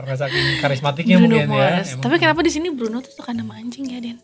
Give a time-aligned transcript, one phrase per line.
[0.00, 1.88] karena saking karismatiknya Bruno mungkin ya Mars.
[1.92, 2.02] Emang.
[2.08, 4.18] Tapi kenapa di sini Bruno tuh suka nama anjing ya, Den?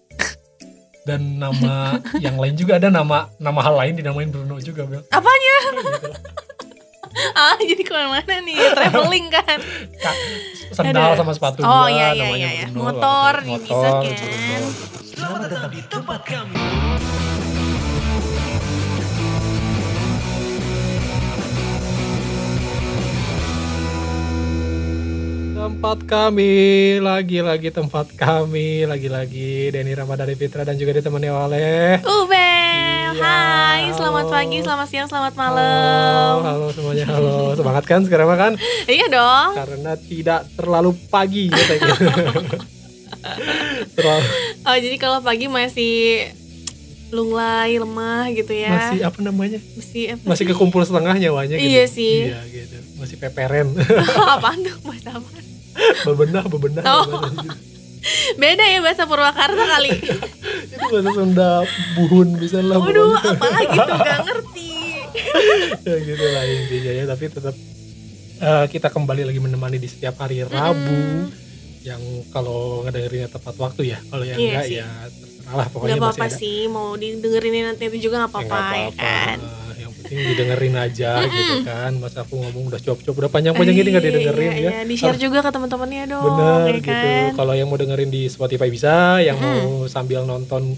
[1.07, 5.57] dan nama yang lain juga ada nama nama hal lain dinamain Bruno juga Bel Apanya?
[5.71, 6.11] Gitu.
[7.39, 9.59] ah, jadi ke mana-mana nih, traveling kan.
[10.75, 11.19] Sendal Aduh.
[11.23, 12.67] sama sepatu Oh, iya, iya, namanya iya, iya.
[12.73, 13.55] Bruno Motor, waktu itu.
[13.55, 14.63] ya bisa Motor, kan.
[15.07, 16.65] Selamat datang di tempat kami.
[25.57, 26.55] Tempat kami.
[27.01, 28.85] Lagi-lagi tempat kami.
[28.85, 34.35] Lagi-lagi Denny Ramadhani Fitra dan juga ditemani oleh Ubel, Iya, hai, selamat halo.
[34.35, 36.35] pagi, selamat siang, selamat halo, malam.
[36.45, 37.57] halo semuanya halo.
[37.57, 38.53] Semangat kan sekarang kan
[38.85, 39.49] Iya dong.
[39.57, 41.65] karena tidak terlalu pagi ya
[43.97, 44.27] terlalu.
[44.63, 46.29] Oh, jadi kalau pagi masih
[47.09, 48.71] lunglai, lemah gitu ya.
[48.73, 50.51] masih apa namanya Masih apa masih sih?
[50.51, 51.69] kekumpul setengah nyawanya gitu.
[51.69, 52.17] Iya sih.
[52.27, 53.71] iya gitu masih peperen
[54.35, 55.29] Apaan tuh bahasa apa?
[56.05, 57.05] bebenah bebenah Oh.
[57.05, 57.19] gitu.
[58.37, 59.91] Beda ya bahasa Purwakarta kali.
[60.67, 61.51] itu bahasa Sunda
[61.95, 64.71] buhun bisa lah Waduh, apalagi tuh gak ngerti.
[65.83, 67.55] ya gitu lah intinya ya tapi tetap
[68.39, 71.31] eh, kita kembali lagi menemani di setiap hari Rabu
[71.83, 74.77] yang kalau ngedengerinnya tepat waktu ya kalau yang Iya enggak sih.
[74.77, 74.87] ya
[75.47, 78.57] terserah lah pokoknya Gak masih apa-apa sih, mau didengerin nanti itu juga gak Ya, apa-apa
[78.59, 79.39] nggak ya kan.
[79.39, 83.89] Eh, yang penting didengerin aja gitu kan masa aku ngomong udah cop-cop udah panjang-panjang gini
[83.89, 84.81] nggak Iya, didengerin iya, ya iya.
[84.85, 87.31] Di-share juga ke teman-temannya dong, bener ya gitu kan.
[87.37, 90.75] kalau yang mau dengerin di Spotify bisa yang mau sambil nonton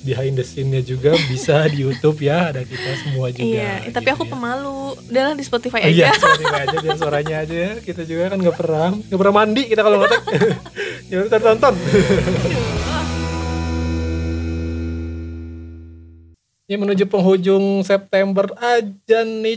[0.00, 4.14] behind the scene-nya juga bisa di YouTube ya ada kita semua juga Iya, tapi gitu
[4.14, 4.30] aku ya.
[4.30, 4.78] pemalu.
[5.04, 6.16] Udahlah di Spotify Oh, Iya, aja.
[6.16, 7.72] Spotify aja biar suaranya aja ya.
[7.78, 10.20] Kita juga kan nggak pernah nggak pernah mandi kita kalau ngetek.
[11.06, 11.74] ya udah tonton.
[16.68, 19.56] Ya menuju penghujung September aja nih.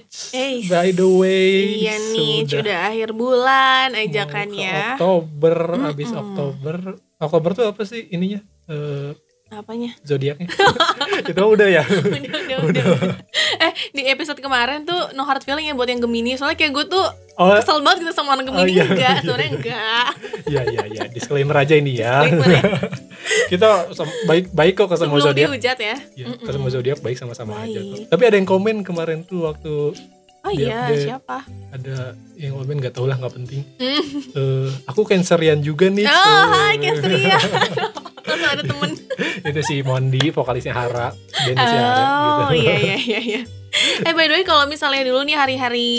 [0.71, 4.95] By the way, Iya nih, sudah akhir bulan aja mau kan ke ya.
[4.95, 5.55] Oktober,
[5.91, 6.75] habis Oktober.
[7.19, 8.39] Oktober tuh apa sih ininya?
[8.71, 9.11] Eh,
[9.51, 9.91] Apanya?
[10.07, 10.47] zodiaknya.
[11.31, 11.83] Itu udah ya.
[11.83, 13.15] Udah, udah, udah, udah.
[13.59, 16.39] Eh, di episode kemarin tuh no hard feeling ya buat yang Gemini.
[16.39, 17.03] Soalnya kayak gue tuh
[17.35, 18.63] Oh, kesel banget gitu sama orang Gemini.
[18.63, 19.55] Oh, iya, enggak, iya, sebenarnya iya.
[19.55, 20.07] enggak.
[20.47, 22.23] Iya iya iya, disclaimer aja ini ya.
[22.23, 22.61] Ya.
[23.51, 23.91] Kita
[24.23, 25.51] baik baik kok ke semua zodiak.
[25.51, 25.95] dihujat ya.
[26.15, 28.07] Ya, ke semua zodiak baik sama-sama aja kok.
[28.07, 29.91] Tapi ada yang komen kemarin tuh waktu
[30.41, 31.45] Oh iya, siapa?
[31.69, 33.61] ada yang komen nggak tahu lah nggak penting.
[33.77, 36.09] Eh, aku cancerian juga nih.
[36.09, 37.37] Oh, Eh, hai Kestria.
[38.25, 38.91] Langsung ada temen.
[39.49, 42.41] itu si Mondi, vokalisnya Hara, si Hara gitu.
[42.49, 43.41] Oh iya iya iya iya.
[44.03, 45.89] Eh by the way kalau misalnya dulu nih hari-hari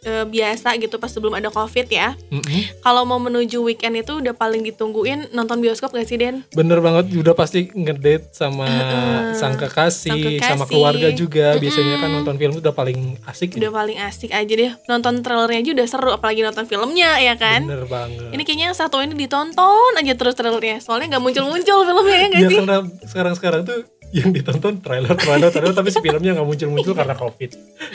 [0.00, 2.80] eh, biasa gitu pas sebelum ada covid ya Mm-mm.
[2.80, 6.46] Kalau mau menuju weekend itu udah paling ditungguin nonton bioskop gak sih Den?
[6.50, 9.34] Bener banget, udah pasti ngedate sama Heeh.
[9.34, 10.48] sang kekasih, Sang kekasih.
[10.48, 11.52] sama keluarga juga.
[11.54, 13.54] Biasanya kan nonton film itu udah paling asik.
[13.54, 17.60] Udah paling asik aja deh Nonton trailernya aja udah seru apalagi nonton filmnya ya kan?
[17.62, 18.30] Bener banget.
[18.30, 22.40] Ini kayaknya yang satu ini ditonton aja terus trailernya Soalnya gak muncul-muncul filmnya ya gak
[22.40, 22.58] Ya sih?
[22.58, 27.50] karena sekarang-sekarang tuh yang ditonton trailer, trailer, trailer, tapi si filmnya nggak muncul-muncul karena covid.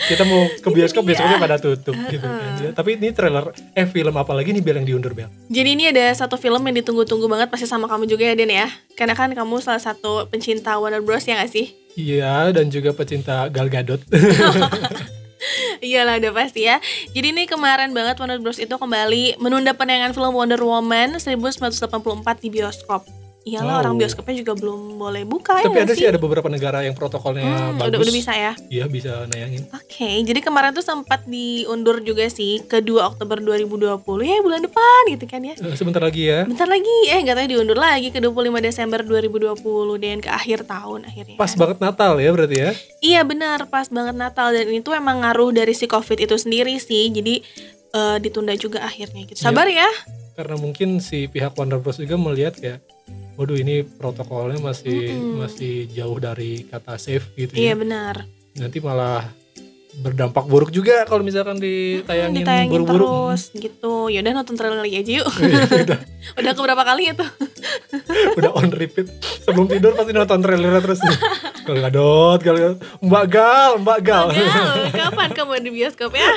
[0.06, 1.10] Kita mau ke bioskop Iya.
[1.10, 2.54] besoknya pada tutup gitu kan.
[2.60, 5.30] Ya, tapi ini trailer, eh film apa lagi nih Bel yang diundur Bel?
[5.50, 8.70] Jadi ini ada satu film yang ditunggu-tunggu banget pasti sama kamu juga ya Den ya
[8.94, 11.74] Karena kan kamu salah satu pencinta Warner Bros ya gak sih?
[11.94, 14.02] Iya, dan juga pecinta Gal Gadot.
[15.84, 16.80] Iyalah udah pasti ya
[17.12, 21.90] Jadi ini kemarin banget Warner Bros itu kembali menunda penayangan film Wonder Woman 1984
[22.40, 23.04] di bioskop
[23.44, 23.82] Iyalah Wow.
[23.82, 26.94] orang bioskopnya juga belum boleh buka ya tapi nggak ada sih ada beberapa negara yang
[26.94, 27.92] protokolnya Hmm, bagus.
[27.92, 29.68] udah, udah bisa ya Iya, bisa nayangin.
[29.70, 35.02] Oke, jadi kemarin tuh sempat diundur juga sih ke 2 Oktober 2020 ya bulan depan
[35.10, 36.44] gitu kan ya Eh, sebentar lagi ya.
[36.44, 39.60] Bentar lagi, eh nggak tahu diundur lagi ke 25 Desember 2020
[39.98, 42.72] dan ke akhir tahun akhirnya Pas banget Natal ya berarti ya.
[43.00, 47.10] Iya benar, pas banget Natal dan itu emang ngaruh dari si COVID itu sendiri sih.
[47.10, 47.44] Jadi
[47.92, 49.36] eh, ditunda juga akhirnya gitu.
[49.36, 49.46] Iya.
[49.46, 49.90] Sabar ya.
[50.34, 52.82] Karena mungkin si pihak Warner Bros juga melihat kayak
[53.34, 55.42] waduh ini protokolnya masih Mm-mm.
[55.42, 57.76] masih jauh dari kata safe gitu Iya ya.
[57.76, 58.16] benar.
[58.54, 59.26] Nanti malah
[59.96, 63.06] berdampak buruk juga kalau misalkan ditayangin, Ditayangin buru-buru.
[63.30, 64.10] terus gitu.
[64.10, 65.28] Ya udah nonton trailer lagi aja yuk.
[65.30, 66.00] udah,
[66.42, 67.26] udah keberapa kali itu?
[68.38, 69.06] udah on repeat.
[69.44, 70.98] Sebelum tidur pasti nonton trailernya terus.
[71.64, 72.80] Gal Gadot, Gal Gadot.
[73.00, 74.28] Mbak Gal, Mbak Gal.
[74.30, 76.30] Gal, kapan kamu di bioskop ya?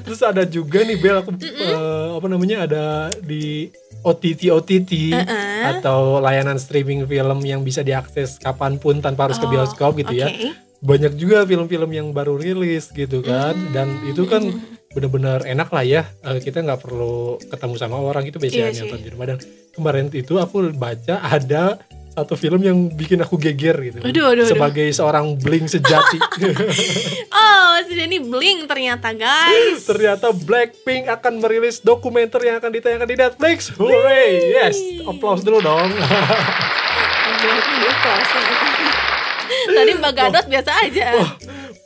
[0.00, 2.84] Terus ada juga nih Bel aku eh, apa namanya ada
[3.18, 5.47] di OTT OTT Uh-uh.
[5.60, 10.14] Atau layanan streaming film yang bisa diakses kapan pun tanpa harus ke Oh, bioskop gitu
[10.14, 10.26] ya.
[10.26, 10.50] oke.
[10.78, 13.72] Banyak juga film-film yang baru rilis gitu kan Hmm.
[13.72, 14.46] dan itu kan
[14.88, 19.00] bener-bener enak lah ya Eh, kita nggak perlu ketemu sama orang itu biasanya Iya nonton
[19.00, 19.38] di rumah dan
[19.72, 21.82] kemarin itu aku baca ada
[22.18, 23.98] satu film yang bikin aku geger gitu.
[24.02, 24.50] Aduh, aduh, aduh.
[24.50, 26.18] Sebagai seorang bling sejati.
[27.48, 29.86] Oh, si Denny bling ternyata guys.
[29.86, 33.70] Ternyata Blackpink akan merilis dokumenter yang akan ditayangkan di Netflix.
[33.78, 34.50] Hooray!
[34.50, 34.74] Yes,
[35.06, 35.86] applause dulu dong.
[39.68, 41.08] Tadi Mbak Gadot biasa aja.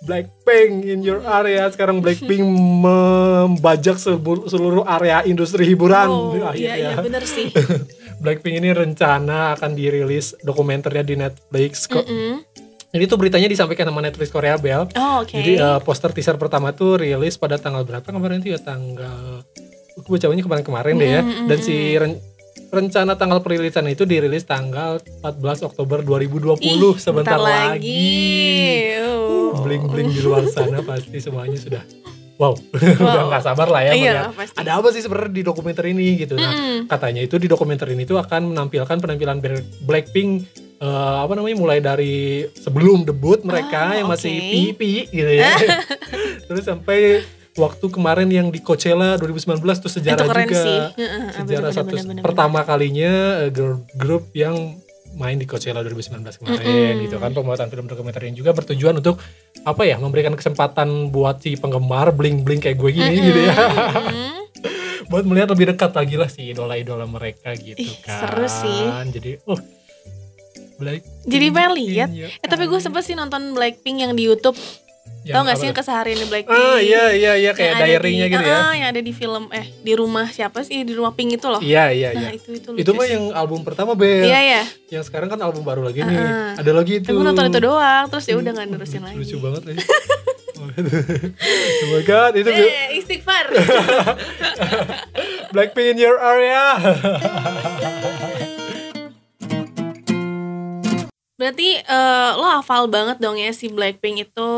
[0.03, 2.43] Blackpink in your area sekarang Blackpink
[2.83, 7.53] membajak seluruh area industri hiburan Oh, iya iya bener sih.
[8.23, 12.07] Blackpink ini rencana akan dirilis dokumenternya di Netflix kok.
[12.07, 12.47] Mm-mm.
[12.93, 14.87] Ini tuh beritanya disampaikan sama Netflix Korea Bel.
[14.95, 15.35] Oh, oke.
[15.35, 19.43] Jadi eh, poster teaser pertama tuh rilis pada tanggal berapa kemarin tuh ya tanggal
[19.93, 21.23] gue bacanya kemarin-kemarin deh ya.
[21.25, 22.23] Mm, Dan mm, si ren-
[22.73, 28.23] rencana tanggal perilisan itu dirilis tanggal 14 Oktober 2020 Ih, sebentar bentar lagi.
[29.03, 29.57] Uh.
[29.61, 31.83] Bling-bling di luar sana pasti semuanya sudah
[32.43, 32.55] wow,
[33.07, 36.35] udah nggak sabar lah ya Iya melihat ada apa sih sebenarnya di dokumenter ini gitu.
[36.35, 36.79] Nah, Mm-mm.
[36.87, 40.31] katanya itu di dokumenter ini tuh akan menampilkan penampilan Black- Blackpink
[40.77, 40.89] eh,
[41.23, 42.17] apa namanya mulai dari
[42.53, 45.55] sebelum debut mereka Ah, yang masih pipi gitu ya.
[46.47, 47.23] Terus sampai
[47.53, 50.57] waktu kemarin yang di Coachella 2019 tuh sejarah juga.
[50.57, 50.79] sih.
[51.37, 54.82] Sejarah bener, satu bener, bener, pertama kalinya eh, girl group yang
[55.15, 57.05] main di Coachella 2019 kemarin Mm-mm.
[57.09, 59.21] gitu kan pembuatan film dokumenter yang juga bertujuan untuk
[59.63, 63.27] apa ya memberikan kesempatan buat si penggemar bling bling kayak gue gini bener.
[63.29, 64.41] gitu ya Mm-mm.
[65.13, 68.25] buat melihat lebih dekat lagi lah si idola-idola mereka gitu Ih, kan.
[68.25, 68.81] seru sih.
[69.13, 69.61] Jadi oh
[70.81, 72.09] Black Jadi pengen lihat.
[72.11, 74.57] your Eh tapi gue sempet sih nonton Blackpink yang di YouTube.
[75.23, 76.53] Yang Tau gak sih yang keseharian Blackpink?
[76.53, 78.61] Ah iya iya iya kayak diary-nya di- gitu ya.
[78.61, 81.59] Ah, yang ada di film eh di rumah siapa sih di rumah Pink itu loh.
[81.59, 82.31] Iya iya Nah iya.
[82.35, 83.15] itu itu Itu mah sih.
[83.15, 84.25] yang album pertama Bel.
[84.25, 84.63] Iya ya.
[84.91, 86.13] Yang sekarang kan album baru lagi nih.
[86.13, 86.51] Ah, ah.
[86.59, 87.09] Ada lagi itu.
[87.09, 89.17] Gue nonton itu doang terus ya udah nggak nerusin lagi.
[89.17, 89.79] Lucu banget lagi.
[90.63, 93.45] oh my god, itu Eh, istighfar.
[95.55, 96.79] Blackpink in your area.
[101.35, 104.49] Berarti eh, lo hafal banget dong ya si Blackpink itu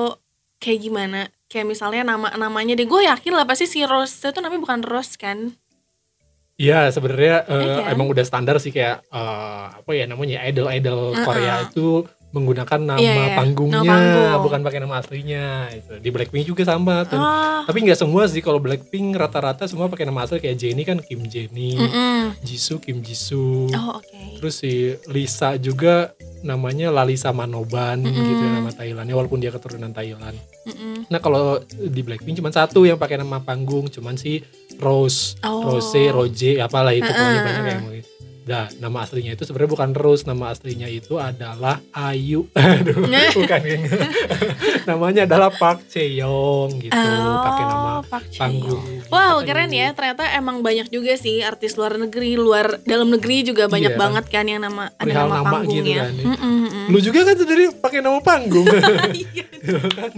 [0.65, 1.21] kayak gimana?
[1.45, 2.89] Kayak misalnya nama-namanya deh.
[2.89, 5.53] Gue yakin lah pasti si Rose itu namanya bukan Rose kan?
[6.55, 7.93] Iya sebenarnya eh, Iya kan?
[7.93, 11.21] emang udah standar sih kayak eh, apa ya namanya idol idol Uh-uh.
[11.21, 13.37] Korea itu menggunakan nama Iya, iya.
[13.37, 14.43] panggungnya Nama panggung.
[14.43, 15.45] bukan pakai nama aslinya.
[15.71, 15.93] Itu.
[15.99, 17.03] Di Blackpink juga sama.
[17.05, 17.15] tuh.
[17.15, 20.99] Ah, Tapi nggak semua sih kalau Blackpink rata-rata semua pakai nama asli kayak Jennie kan
[20.99, 22.35] Kim Jennie, mm-mm.
[22.43, 23.71] Jisoo Kim Jisoo.
[23.71, 24.19] Oh oke.
[24.39, 24.73] Terus si
[25.07, 26.11] Lisa juga
[26.45, 28.13] namanya Lalisa Manoban Mm-mm.
[28.13, 30.37] gitu ya, nama Thailandnya walaupun dia keturunan Thailand.
[30.69, 31.09] Mm-mm.
[31.09, 34.45] Nah kalau di Blackpink cuma satu yang pakai nama panggung, cuman si
[34.77, 35.65] Rose, Oh.
[35.65, 37.73] Rose, Roje, apalah itu pokoknya Uh-uh, banyak uh-uh.
[37.73, 38.14] yang gitu.
[38.45, 42.45] Nah, nama aslinya itu sebenarnya bukan Rose, nama aslinya itu adalah Ayu.
[42.55, 43.09] Aduh,
[43.41, 43.83] bukan yang
[44.91, 46.93] namanya adalah Park Chaeyoung gitu,
[47.41, 48.85] pakai nama Oh, Park panggung.
[49.07, 49.81] Wow, keren gitu.
[49.81, 49.89] ya.
[49.91, 53.99] Ternyata emang banyak juga sih artis luar negeri, luar dalam negeri juga banyak Iya.
[53.99, 55.81] banget kan yang nama ada Perihal nama, nama panggungnya.
[55.81, 56.27] gitu kan, ya.
[56.27, 56.87] Mm-mm, mm-mm.
[56.87, 58.67] Lu juga kan sendiri pakai nama panggung.
[59.11, 59.45] Iya.
[59.49, 60.11] Gitu kan.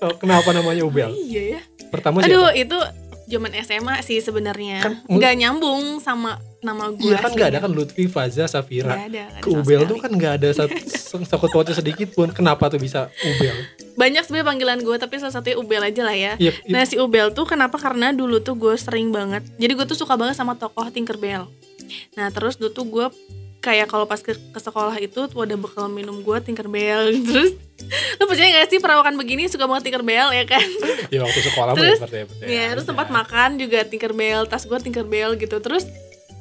[0.00, 1.12] Oh, Kenapa namanya Ubel?
[1.14, 1.60] Iya ya.
[1.86, 2.58] Pertama Aduh, siapa?
[2.58, 2.78] itu
[3.26, 4.80] zaman SMA sih sebenarnya.
[4.80, 7.04] Kan- nggak nyambung sama nama gue.
[7.04, 8.96] Iya kan nggak ada kan Lutfi, Faza, Safira.
[8.96, 9.22] Nggak ada.
[9.28, 10.74] ada Ke Ubel tuh kan nggak ada satu
[11.28, 12.32] sangkut pautnya sedikit pun.
[12.32, 13.54] Kenapa tuh bisa Ubel?
[13.94, 16.32] banyak sebenarnya panggilan gue tapi salah satunya Ubel aja lah ya.
[16.34, 16.72] Iya, iya.
[16.74, 17.78] Nah si Ubel tuh kenapa?
[17.78, 19.46] Karena dulu tuh gue sering banget.
[19.54, 21.46] Jadi gue tuh suka banget sama tokoh Tinkerbell.
[22.18, 23.06] Nah terus dulu tuh gue
[23.64, 27.16] kayak kalau pas ke, ke sekolah itu tuh ada bekal minum gue Tinkerbell.
[27.32, 27.56] Terus
[28.20, 30.66] lu percaya gak sih perawakan begini suka banget Tinkerbell ya kan?
[31.08, 32.48] Ya waktu sekolah Terus, ya percaya percaya.
[32.48, 35.56] Ya, terus tempat makan juga Tinkerbell, tas gue Tinkerbell gitu.
[35.64, 35.88] Terus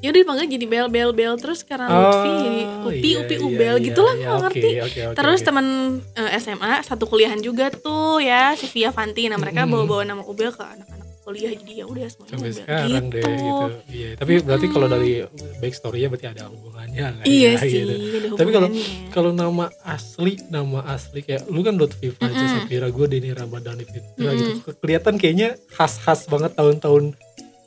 [0.04, 3.34] ya udah dipanggil jadi Bel Bel Bel terus karena Lutfi jadi Oh, Upi iya, Upi
[3.34, 4.70] iya, Ubel iya, gitu lah iya, gue oke, ngerti.
[4.76, 5.48] oke, oke, Terus oke.
[5.48, 5.66] temen
[6.14, 9.26] eh, SMA satu kuliahan juga tuh ya si Via Fanti.
[9.26, 9.72] Nah mereka Mm-mm.
[9.74, 10.92] bawa-bawa nama Ubel ke anak-anak
[11.24, 13.16] kuliah jadi ya udah semuanya sampai Ubel sekarang gitu.
[13.16, 13.66] deh gitu.
[13.88, 15.12] Iya, tapi berarti kalau dari
[15.58, 17.94] backstory-nya berarti ada hubungannya lah Iya ya, sih, gitu.
[18.20, 18.68] ada Tapi kalau
[19.10, 22.52] kalau nama asli, nama asli kayak lu kan Lutfi Faza Mm-mm.
[22.60, 24.36] Safira, gue Denny Ramadhani Fitra Mm-mm.
[24.60, 24.76] gitu.
[24.76, 27.16] Kelihatan kayaknya khas-khas banget tahun-tahun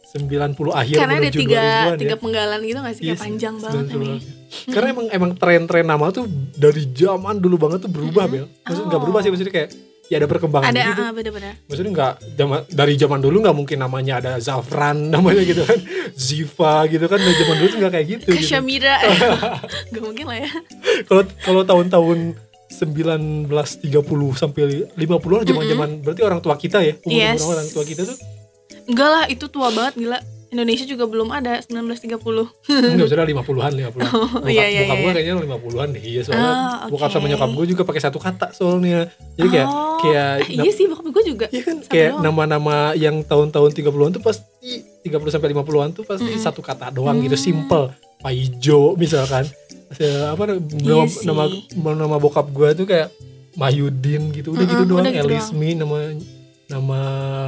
[0.09, 2.19] 90 akhir Karena ada tiga 2000-an tiga ya.
[2.19, 3.97] penggalan gitu gak sih Iya kayak panjang banget 90-an.
[3.99, 4.13] ini.
[4.67, 8.47] Karena emang emang tren-tren nama tuh dari zaman dulu banget tuh berubah, Bel.
[8.61, 9.05] Maksudnya nggak Oh.
[9.05, 9.71] berubah sih maksudnya kayak
[10.07, 11.01] ya ada perkembangan Ada gitu.
[11.01, 11.53] ah, bener-bener.
[11.67, 15.79] Maksudnya nggak zaman dari zaman dulu nggak mungkin namanya ada Zafran namanya gitu kan,
[16.15, 17.19] Ziva gitu kan.
[17.19, 18.25] Dari zaman dulu tuh nggak kayak gitu.
[18.25, 18.49] Kayak gitu.
[18.49, 18.97] Syamira.
[19.93, 20.51] Gak mungkin lah ya.
[21.05, 22.19] Kalau kalau tahun-tahun
[22.69, 23.91] 1930
[24.33, 27.43] sampai 50-an zaman-zaman berarti orang tua kita ya, umur Yes.
[27.43, 28.17] orang tua kita tuh
[28.87, 30.19] Enggak lah, itu tua banget gila.
[30.47, 32.07] Indonesia juga belum ada 1930.
[32.71, 33.27] enggak usah 50-an
[33.75, 33.91] 50-an.
[33.91, 35.03] Bokap, iya, iya, bokap iya.
[35.03, 36.03] gue kayaknya 50-an deh.
[36.07, 37.15] Iya soalnya Ah, bokap oke.
[37.15, 39.11] sama nyokap gue juga pakai satu kata soalnya.
[39.35, 41.47] Jadi kayak Oh, kayak eh, iya sih bokap gue juga.
[41.51, 42.23] Iya kan kayak doang.
[42.23, 44.71] nama-nama yang tahun-tahun 30-an tuh pasti
[45.03, 46.41] 30 sampai 50-an tuh pasti Mm-mm.
[46.41, 47.43] satu kata doang gitu Mm.
[47.43, 47.85] simple.
[48.17, 49.45] Paijo misalkan.
[49.89, 51.27] Se- apa nama, Iya
[51.75, 53.11] nama nama bokap gue tuh kayak
[53.55, 55.97] Mahyudin gitu udah gitu Mm-mm, doang udah gitu Elismi nama
[56.69, 56.99] nama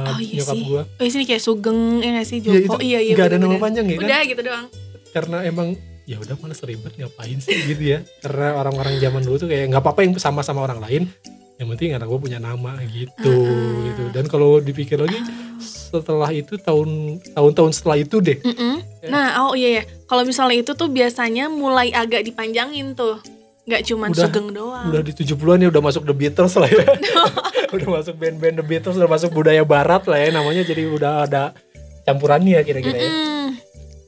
[0.05, 0.63] Oh, iya nyokap sih.
[0.65, 2.75] gue Oh, di sini kayak Sugeng ya nggak sih Iya, Joko?
[2.75, 3.13] itu Iya, iya.
[3.13, 4.65] nggak ada nama panjang ya kan Udah gitu doang.
[5.09, 5.67] karena emang
[6.03, 9.79] ya udah malas ribet ngapain sih gitu ya karena orang-orang zaman dulu tuh kayak nggak
[9.79, 11.03] apa-apa yang sama-sama orang lain
[11.55, 13.85] yang penting anak gue punya nama gitu Mm-mm.
[13.85, 15.19] gitu dan kalau dipikir lagi
[15.59, 16.89] setelah itu tahun
[17.31, 18.37] tahun-tahun setelah itu deh.
[19.01, 19.09] Ya.
[19.09, 19.83] Nah, oh iya ya.
[20.05, 23.17] Kalau misalnya itu tuh biasanya mulai agak dipanjangin tuh.
[23.65, 24.85] Nggak cuman Udah- Sugeng doang.
[24.87, 26.85] udah di 70-an ya udah masuk The Beatles lah ya
[27.75, 31.43] udah masuk band-band The Beatles udah masuk budaya barat lah ya namanya jadi udah ada
[32.03, 33.11] campurannya kira-kira ya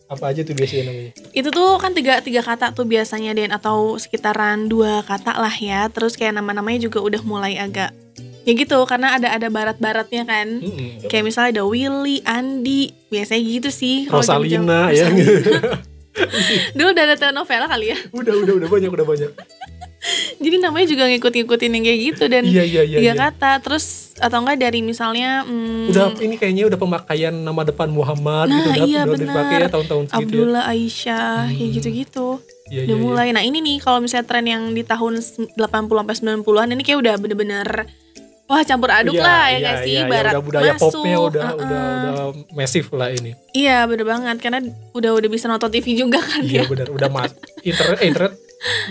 [0.07, 3.95] apa aja tuh biasanya namanya Itu tuh kan tiga tiga kata tuh biasanya Den atau
[3.95, 5.87] sekitaran dua kata lah ya.
[5.87, 7.95] Terus kayak nama-namanya juga udah mulai agak
[8.43, 10.59] ya gitu karena ada ada barat-baratnya kan.
[10.59, 11.07] Mm-mm.
[11.07, 14.03] Kayak misalnya ada Willy, Andi, biasanya gitu sih.
[14.03, 15.71] kalau Rosalina zaman-zaman- ya Rosalina.
[16.75, 17.97] Dulu udah ada telenovela kali ya.
[18.11, 19.31] udah udah udah banyak udah banyak
[20.43, 23.23] Jadi namanya juga ngikut-ngikutin yang kayak gitu dan iya iya iya, tiga iya.
[23.29, 23.51] kata.
[23.61, 23.85] Terus
[24.17, 28.69] atau enggak dari misalnya hmm, udah ini kayaknya udah pemakaian nama depan Muhammad Nah, gitu
[28.71, 30.25] udah, iya, udah dipakai ya tahun-tahun segitu ya.
[30.25, 31.75] Abdullah, Aisyah, kayak Hmm.
[31.75, 32.27] gitu-gitu.
[32.67, 33.27] Iya, udah iya, mulai.
[33.31, 35.59] Nah ini nih kalau misalnya tren yang di tahun 80
[35.99, 37.67] sampai 90-an ini kayak udah bener-bener
[38.47, 40.91] wah campur aduk Iya, lah ya iya, nggak sih iya, iya, barat udah budaya masuk.
[40.91, 41.55] popnya udah uh-uh.
[41.63, 42.13] udah udah
[42.51, 44.59] masif lah ini Iya bener banget karena
[44.91, 46.67] udah udah bisa nonton TV juga kan iya ya.
[46.67, 47.31] benar udah mas
[47.63, 48.31] internet eh, internet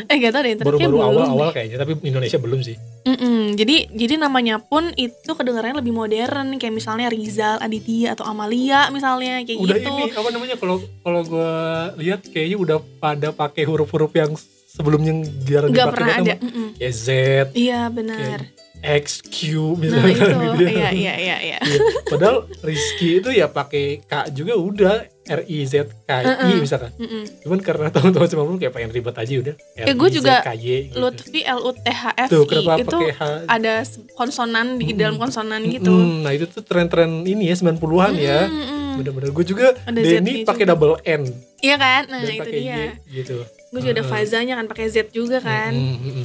[0.05, 1.09] Eh gak tau deh internet kayak baru-baru belum.
[1.23, 3.39] awal-awal kayaknya tapi Indonesia belum sih Mm-mm.
[3.53, 9.41] Jadi jadi namanya pun itu kedengarannya lebih modern kayak misalnya Rizal, Aditya atau Amalia misalnya
[9.41, 9.91] kayak udah gitu.
[9.91, 11.53] ini apa namanya kalau kalau gue
[11.99, 14.35] lihat kayaknya udah pada pakai huruf-huruf yang
[14.67, 15.13] sebelumnya
[15.43, 16.35] jarang Gak dipakai pernah ada.
[16.35, 16.69] sama- Mm-mm.
[16.77, 17.07] kayak Z
[17.55, 18.39] Iya benar.
[18.81, 19.39] X Q
[19.77, 20.25] Nah misalnya itu
[20.57, 20.73] gitu ya.
[20.73, 21.59] iya iya iya iya.
[21.61, 21.79] Iya.
[22.07, 26.59] Padahal Rizky itu ya pakai K juga udah R I Z K I Uh-uh.
[26.59, 26.91] misalkan.
[26.97, 27.23] Mm-mm.
[27.41, 29.55] Cuman karena tahun-tahun 90 kayak pengen ribet aja udah.
[29.79, 30.97] Eh, juga R Z K Y gitu.
[30.97, 33.23] Lutfi L U T H F Tuh kenapa itu H?
[33.47, 33.73] ada
[34.15, 34.99] konsonan di Mm-mm.
[34.99, 35.93] dalam konsonan gitu.
[35.93, 37.79] Mm, nah itu tuh tren-tren ini ya 90-an
[38.15, 38.41] ya.
[38.45, 38.79] Mm-mm, mm-mm.
[38.97, 40.73] Bener-bener gue juga Ada Denny pakai juga.
[40.73, 41.23] double N
[41.61, 42.03] Iya kan?
[42.07, 42.85] Nah dan itu pakai Y dia.
[43.15, 43.37] gitu.
[43.71, 45.71] Gue juga ada fazanya kan pakai Z juga kan.
[45.71, 46.25] Mm, mm.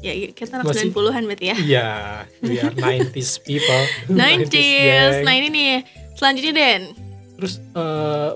[0.00, 1.56] Ya kita anak Masih- 90-an berarti ya.
[1.56, 1.88] Iya,
[2.40, 2.72] we are
[3.06, 3.84] 90s people.
[4.08, 4.48] 90s.
[4.48, 5.14] gang.
[5.22, 5.72] Nah ini nih
[6.14, 6.82] selanjutnya Den.
[7.36, 8.30] Terus eh,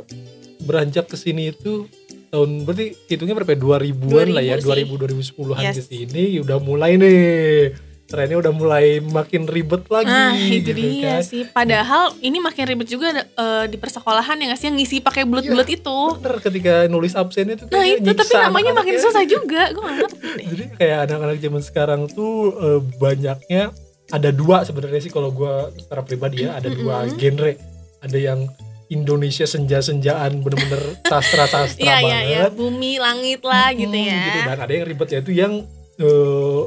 [0.61, 1.88] beranjak ke sini itu
[2.28, 3.59] tahun berarti hitungnya berapa ya?
[3.94, 5.75] 2000-an lah ya 2000 2000 2010-an Yes.
[5.75, 7.73] ke sini udah mulai nih
[8.04, 11.23] trennya udah mulai makin ribet lagi Nah itu gitu dia kan.
[11.23, 11.42] sih.
[11.46, 15.64] Padahal ini makin ribet juga eh, di persekolahan ya nggak sih yang ngisi pakai bulat-bulat
[15.66, 15.99] itu.
[16.14, 19.00] Bener ketika nulis absen itu Nah itu tapi namanya makin ya.
[19.00, 19.62] susah juga.
[19.70, 23.62] Gue ngerti jadi kayak anak-anak zaman sekarang tuh eh, banyaknya
[24.06, 27.16] ada dua sebenarnya sih kalau gua secara pribadi ya ada dua Mm-mm.
[27.16, 27.56] genre
[27.99, 28.44] ada yang
[28.87, 32.42] Indonesia senja-senjaan bener-bener sastra-sastra iya banget iya.
[32.52, 34.44] Bumi langit lah gitu Hmm, ya.
[34.46, 35.52] Dan ada yang ribet ya itu yang
[35.96, 36.62] eh,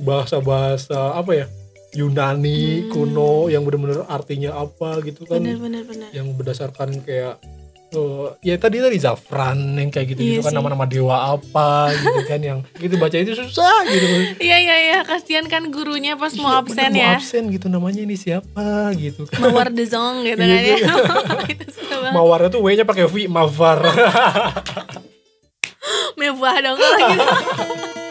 [0.00, 1.46] bahasa-bahasa apa ya
[1.90, 2.90] Yunani Hmm.
[2.90, 6.08] kuno yang bener-bener artinya apa gitu kan Bener bener bener.
[6.10, 7.40] yang berdasarkan kayak
[7.88, 10.56] eh, ya tadi tadi Zafran yang kayak gitu gitu Iya kan sih.
[10.58, 14.04] nama-nama dewa apa gitu kan yang gitu baca itu susah gitu
[14.38, 14.98] Iya iya iya.
[15.00, 17.16] Kasihan kan gurunya pas mau Iya, absen bener, mau ya.
[17.16, 20.60] absen gitu namanya ini siapa gitu kan Mawar the Zong gitu Iya, kan ya.
[20.60, 20.76] iya.
[21.56, 22.12] itu susah banget.
[22.12, 23.80] mawarnya tuh W-nya pakai V mawar
[26.18, 27.24] Mewah dong kalau gitu.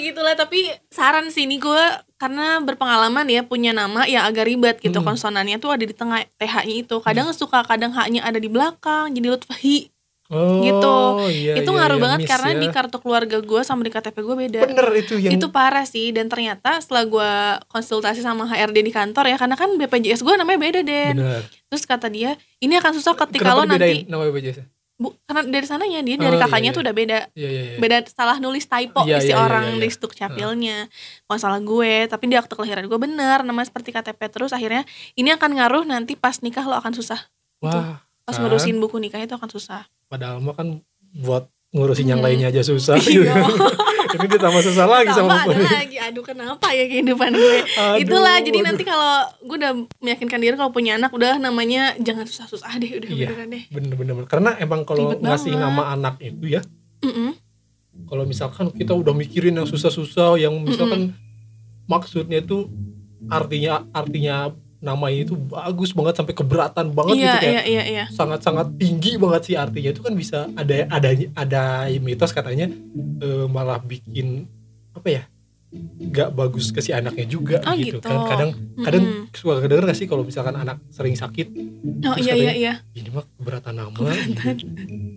[0.00, 1.84] begitulah tapi saran sih ini gue
[2.16, 5.12] karena berpengalaman ya punya nama yang agak ribet gitu Hmm.
[5.12, 6.96] konsonannya tuh ada di tengah TH-nya itu.
[7.00, 9.92] Kadang suka kadang H-nya ada di belakang jadi Lutfi.
[10.30, 10.96] Oh, Gitu.
[11.42, 12.58] iya, itu iya, ngaruh iya, banget karena ya.
[12.62, 14.60] di kartu keluarga gue sama di KTP gue beda.
[14.62, 17.30] Bener itu yang itu parah sih dan ternyata setelah gue
[17.66, 21.42] konsultasi sama HRD di kantor ya karena kan BPJS gue namanya beda deh bener.
[21.66, 25.64] Terus kata dia ini akan susah ketika Kenapa lo nanti nama BPJS bu, karena dari
[25.64, 26.76] sananya dia dari Oh, iya, kakaknya iya.
[26.76, 29.64] tuh udah beda iya iya iya beda salah nulis typo Iya, isi iya, iya, orang
[29.64, 29.82] iya, iya.
[29.82, 30.78] di stuk capilnya
[31.24, 34.84] kalau salah gue tapi di akte kelahiran gue bener namanya seperti KTP terus akhirnya
[35.16, 37.16] ini akan ngaruh nanti pas nikah lo akan susah
[37.64, 38.44] wah pas kan?
[38.44, 40.84] ngurusin buku nikah itu akan susah padahal mah kan
[41.16, 42.26] buat ngurusin yang Hmm.
[42.26, 43.30] lainnya aja susah Iya.
[44.10, 48.58] ini ditambah susah lagi sama buku lagi aduh kenapa ya kehidupan gue Aduh, itulah jadi
[48.58, 48.66] aduh.
[48.66, 53.06] nanti kalau gue udah meyakinkan diri kalau punya anak udah namanya jangan susah-susah deh udah
[53.08, 53.28] Iya.
[53.28, 55.62] beneran deh bener-bener karena emang kalau ngasih banget.
[55.62, 56.62] nama anak itu ya
[57.00, 57.38] Mm-mm.
[58.04, 61.14] kalau misalkan kita udah mikirin yang susah-susah yang misalkan
[61.86, 62.66] maksudnya itu
[63.28, 68.04] artinya artinya nama itu bagus banget sampai keberatan banget iya gitu kayak iya iya iya
[68.08, 71.62] sangat-sangat tinggi banget sih artinya itu kan bisa ada ada ada
[72.00, 72.72] mitos katanya
[73.20, 74.48] eh, malah bikin
[74.90, 75.22] apa ya
[76.00, 78.02] nggak bagus ke si anaknya juga Oh, gitu, gitu.
[78.02, 78.50] kan kadang
[78.82, 79.30] kadang Mm-mm.
[79.30, 81.46] suka kedenger gak sih kalau misalkan anak sering sakit
[82.02, 84.42] oh iya iya katanya, iya ini mah keberatan nama gitu.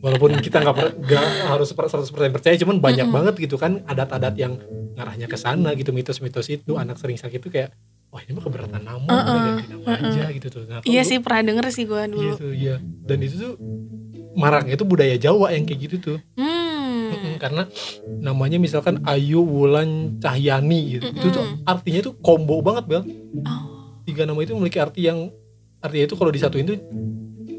[0.05, 3.17] walaupun kita nggak nggak harus per- 100% percaya cuman banyak Mm-mm.
[3.17, 4.61] banget gitu kan adat-adat yang
[4.93, 7.73] ngarahnya ke sana gitu mitos-mitos itu anak sering sakit itu kayak
[8.13, 11.09] wah ini mah keberatan nama udah Uh-uh, ganti nama aja gitu tuh nah, Iya kalau-
[11.09, 12.21] sih pernah denger sih gue dulu.
[12.29, 13.53] gitu iya dan itu tuh
[14.33, 17.09] maraknya itu budaya Jawa yang kayak gitu tuh Hmm.
[17.09, 17.63] Mm-mm, karena
[18.19, 21.61] namanya misalkan Ayu Wulan Cahyani gitu itu tuh Mm-mm.
[21.63, 23.01] artinya tuh combo banget bel
[23.43, 23.97] Oh.
[24.03, 25.29] tiga nama itu memiliki arti yang
[25.79, 26.77] artinya itu kalau disatuin tuh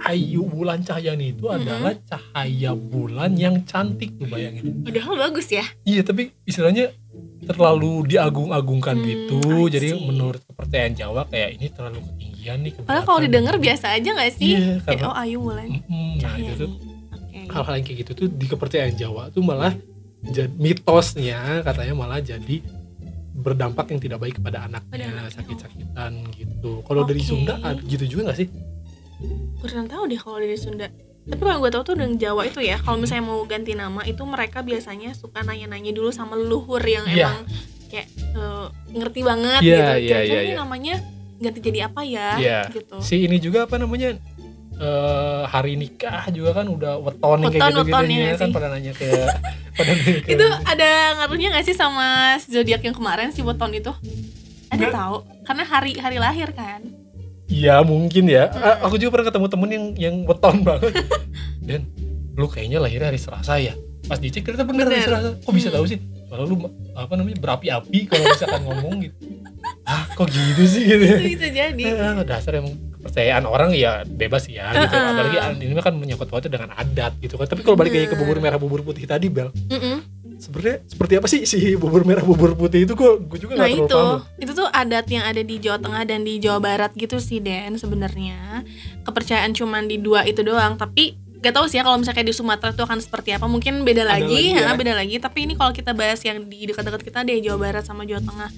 [0.01, 1.57] Ayu Bulan Cahyani itu Mm-mm.
[1.57, 4.83] adalah cahaya bulan yang cantik tuh bayangin.
[4.83, 5.65] Padahal bagus ya.
[5.83, 6.93] Iya tapi istilahnya
[7.45, 9.39] terlalu diagung-agungkan Hmm, gitu.
[9.63, 10.01] I Jadi see.
[10.01, 12.73] menurut kepercayaan Jawa kayak ini terlalu ketinggian nih.
[12.75, 13.25] Padahal kalau keberatan.
[13.29, 14.49] didengar biasa aja gak sih?
[14.49, 15.69] Kayak karena oh Ayu Wulan.
[15.71, 16.71] Mm-mm, nah itu tuh
[17.11, 17.39] Oke.
[17.47, 19.73] hal-hal yang kayak gitu tuh di kepercayaan Jawa tuh malah
[20.25, 22.57] jadi mitosnya katanya malah jadi
[23.35, 25.33] berdampak yang tidak baik kepada Pada anaknya anaknya.
[25.37, 26.81] sakit-sakitan gitu.
[26.81, 27.29] Kalau dari Oke.
[27.29, 28.49] Sunda ada gitu juga gak sih?
[29.59, 30.89] Kurang tahu deh kalau dari Sunda.
[31.25, 34.21] Tapi kalau gue tahu tuh dengan Jawa itu ya, kalau misalnya mau ganti nama itu
[34.23, 37.33] mereka biasanya suka nanya-nanya dulu sama leluhur yang Iya.
[37.33, 37.39] emang
[37.89, 39.81] kayak eh, ngerti banget Iya, gitu.
[39.81, 40.59] iya, Kira-kira iya, ini iya.
[40.59, 40.95] namanya
[41.35, 42.29] ganti jadi apa ya?
[42.37, 42.61] Iya.
[42.69, 42.97] Gitu.
[43.01, 44.21] si ini juga apa namanya
[44.75, 48.49] eh hari nikah juga kan udah weton nih kayak Weton, gitu weton, gitu ya kan
[48.51, 48.53] sih?
[48.53, 49.07] pada nanya ke
[49.79, 52.07] pada nanya ke Itu ada ngaruhnya gak sih sama
[52.43, 53.95] zodiak yang kemarin si weton itu?
[54.69, 54.93] Ada Nggak.
[54.93, 55.17] tahu?
[55.47, 56.83] Karena hari hari lahir kan.
[57.47, 58.85] Iya mungkin ya Hmm.
[58.85, 60.93] Aku juga pernah ketemu temen yang yang weton banget
[61.69, 61.81] dan
[62.33, 63.75] lu kayaknya lahirnya hari Selasa ya
[64.05, 65.09] pas dicek ternyata bener hari Bener.
[65.09, 65.77] Selasa kok bisa Hmm.
[65.77, 66.57] tahu sih soalnya lu
[66.93, 69.17] apa namanya berapi-api kalau misalkan ngomong gitu
[69.83, 71.83] ah kok gitu sih gitu Itu bisa jadi.
[71.83, 75.13] Eh, dasar emang kepercayaan orang ya bebas ya gitu Uh-uh.
[75.13, 78.37] apalagi ini kan menyangkut pautnya dengan adat gitu kan tapi kalau balik lagi ke bubur
[78.39, 80.01] merah bubur putih tadi bel Mm-mm.
[80.39, 82.95] Sebenarnya seperti apa sih si bubur merah bubur putih itu?
[82.95, 85.79] Kok gue juga Nah nggak terlalu itu, paham itu tuh adat yang ada di Jawa
[85.81, 88.63] Tengah dan di Jawa Barat gitu sih Den sebenarnya.
[89.05, 92.73] Kepercayaan cuman di dua itu doang, tapi gak tahu sih ya kalau misalnya di Sumatera
[92.73, 93.45] itu akan seperti apa.
[93.45, 94.75] Mungkin beda Ada lagi, lagi ya.
[94.75, 95.17] beda lagi.
[95.21, 98.51] Tapi ini kalau kita bahas yang di dekat-dekat kita deh Jawa Barat sama Jawa Tengah.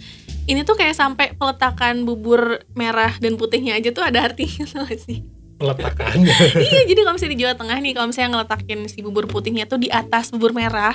[0.47, 5.36] Ini tuh kayak sampai peletakan bubur merah dan putihnya aja tuh ada artinya gak sih
[5.57, 6.37] peletakannya
[6.67, 9.77] iya jadi kalau misalnya di Jawa Tengah nih kalau misalnya ngeletakin si bubur putihnya tuh
[9.77, 10.95] di atas bubur merah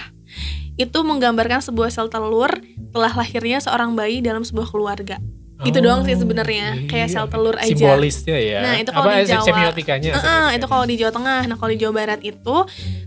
[0.76, 2.50] itu menggambarkan sebuah sel telur
[2.90, 5.18] telah lahirnya seorang bayi dalam sebuah keluarga
[5.62, 7.70] Gitu doang sih sebenarnya, kayak sel telur aja.
[7.70, 10.58] simbolisnya ya Nah, itu kalau di Jawa- semiotikanya semiotikanya.
[10.58, 11.42] itu kalau di Jawa Tengah.
[11.46, 12.56] Nah, kalau di Jawa Barat itu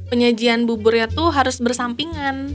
[0.06, 2.54] penyajian buburnya tuh harus bersampingan.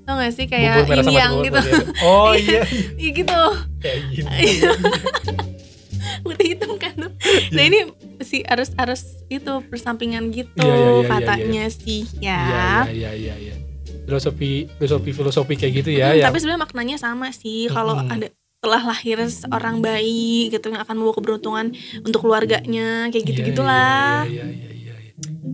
[0.00, 1.58] Tau gak sih kayak yin sama yang gitu.
[2.00, 2.62] oh iya
[2.94, 3.40] Iya gitu.
[3.80, 4.30] kayak gini
[6.22, 7.09] Putih hitam kan tuh.
[7.54, 7.78] Nah, ini
[8.20, 12.40] si harus harus itu bersampingan gitu Iya, iya, iya, iya, katanya sih ya.
[12.42, 13.54] iya iya iya iya
[14.00, 17.70] filosofi filosofi filosofi kayak gitu ya Hmm, yang Tapi sebenarnya maknanya sama sih.
[17.70, 18.26] Kalau ada
[18.60, 21.66] telah lahir seorang bayi gitu yang akan membawa keberuntungan
[22.04, 24.26] untuk keluarganya kayak Iya, gitu-gitulah.
[24.26, 24.79] iya, iya, iya, iya, iya.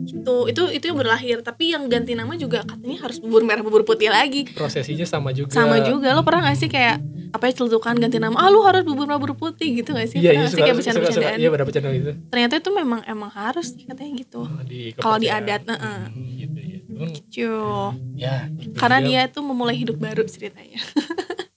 [0.06, 3.82] Itu itu itu yang berlahir, tapi yang ganti nama juga katanya harus bubur merah bubur
[3.82, 4.46] putih lagi.
[4.48, 6.10] prosesinya sama juga Sama juga.
[6.10, 6.98] Lo pernah gak sih kayak
[7.28, 8.34] apa ya celutukan ganti nama?
[8.36, 10.18] Ah lu harus bubur merah bubur putih gitu gak sih?
[10.18, 11.38] iya pernah iya gak sih suka kayak suka suka bercanda-bercandaan?
[11.38, 14.40] iya pada bercanda gitu Ternyata itu memang emang harus katanya gitu.
[14.64, 15.98] di Kalau di adat, heeh.
[16.06, 16.78] Hmm, gitu ya
[17.26, 17.92] Cuy.
[18.16, 20.80] ya gitu Karena dia dia tuh memulai hidup baru ceritanya.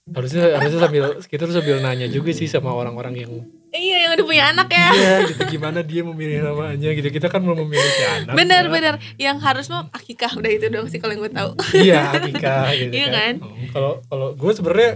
[0.10, 3.32] harusnya harusnya sambil kita tuh sambil nanya juga sih sama orang-orang yang
[3.80, 4.88] iya yang udah punya anak ya.
[4.92, 8.70] iya gitu gimana dia memilih namanya gitu kita kan belum memiliki anak bener ya.
[8.70, 12.56] bener yang harus mau akikah udah itu dong sih kalau yang gue tahu iya Akika
[12.76, 13.34] gitu Iya kan?
[13.39, 14.92] Oh, kalau kalau gue sebenarnya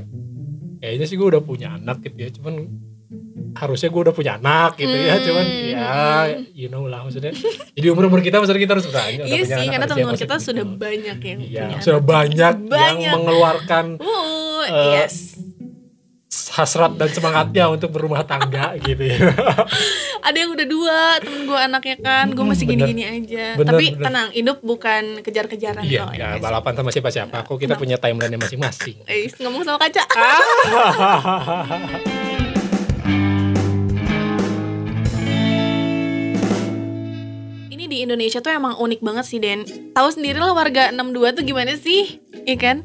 [0.77, 2.53] kayaknya sih gue udah punya anak gitu ya cuman
[3.53, 5.23] harusnya gue udah punya anak gitu ya Hmm.
[5.23, 5.93] cuman ya
[6.51, 7.29] you know lah maksudnya
[7.71, 10.35] jadi umur umur kita maksudnya kita harus bertanya iya punya sih anak, karena teman-teman kita
[10.35, 10.75] sih sudah gitu.
[10.75, 12.09] banyak yang iya punya sudah anak.
[12.09, 12.99] banyak, Banyak.
[12.99, 15.42] yang mengeluarkan uh Eh, yes
[16.53, 19.17] hasrat dan semangatnya untuk berumah tangga gitu ya.
[20.27, 22.25] Ada yang udah dua temen gue anaknya kan.
[22.31, 23.57] Gue masih gini-gini aja.
[23.57, 24.03] Bener, tapi bener.
[24.07, 27.81] tenang hidup bukan kejar-kejaran iya ya balapan sama siapa siapa kok kita Kenapa?
[27.81, 28.97] punya timeline masing-masing.
[29.07, 30.03] Eh, ngomong sama kaca.
[37.73, 39.65] Ini di Indonesia tuh emang unik banget sih Den.
[39.91, 42.21] Tahu sendiri lah warga 62 tuh gimana sih?
[42.43, 42.77] Iya kan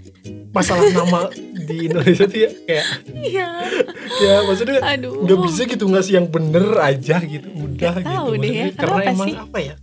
[0.53, 1.29] masalah nama
[1.69, 3.49] di Indonesia tuh ya kayak iya.
[4.19, 5.25] Ya maksudnya aduh.
[5.25, 9.11] nggak bisa gitu ngasih yang bener aja gitu udah tahu gitu deh ya, karena kenapa
[9.13, 9.37] emang sih?
[9.37, 9.75] apa ya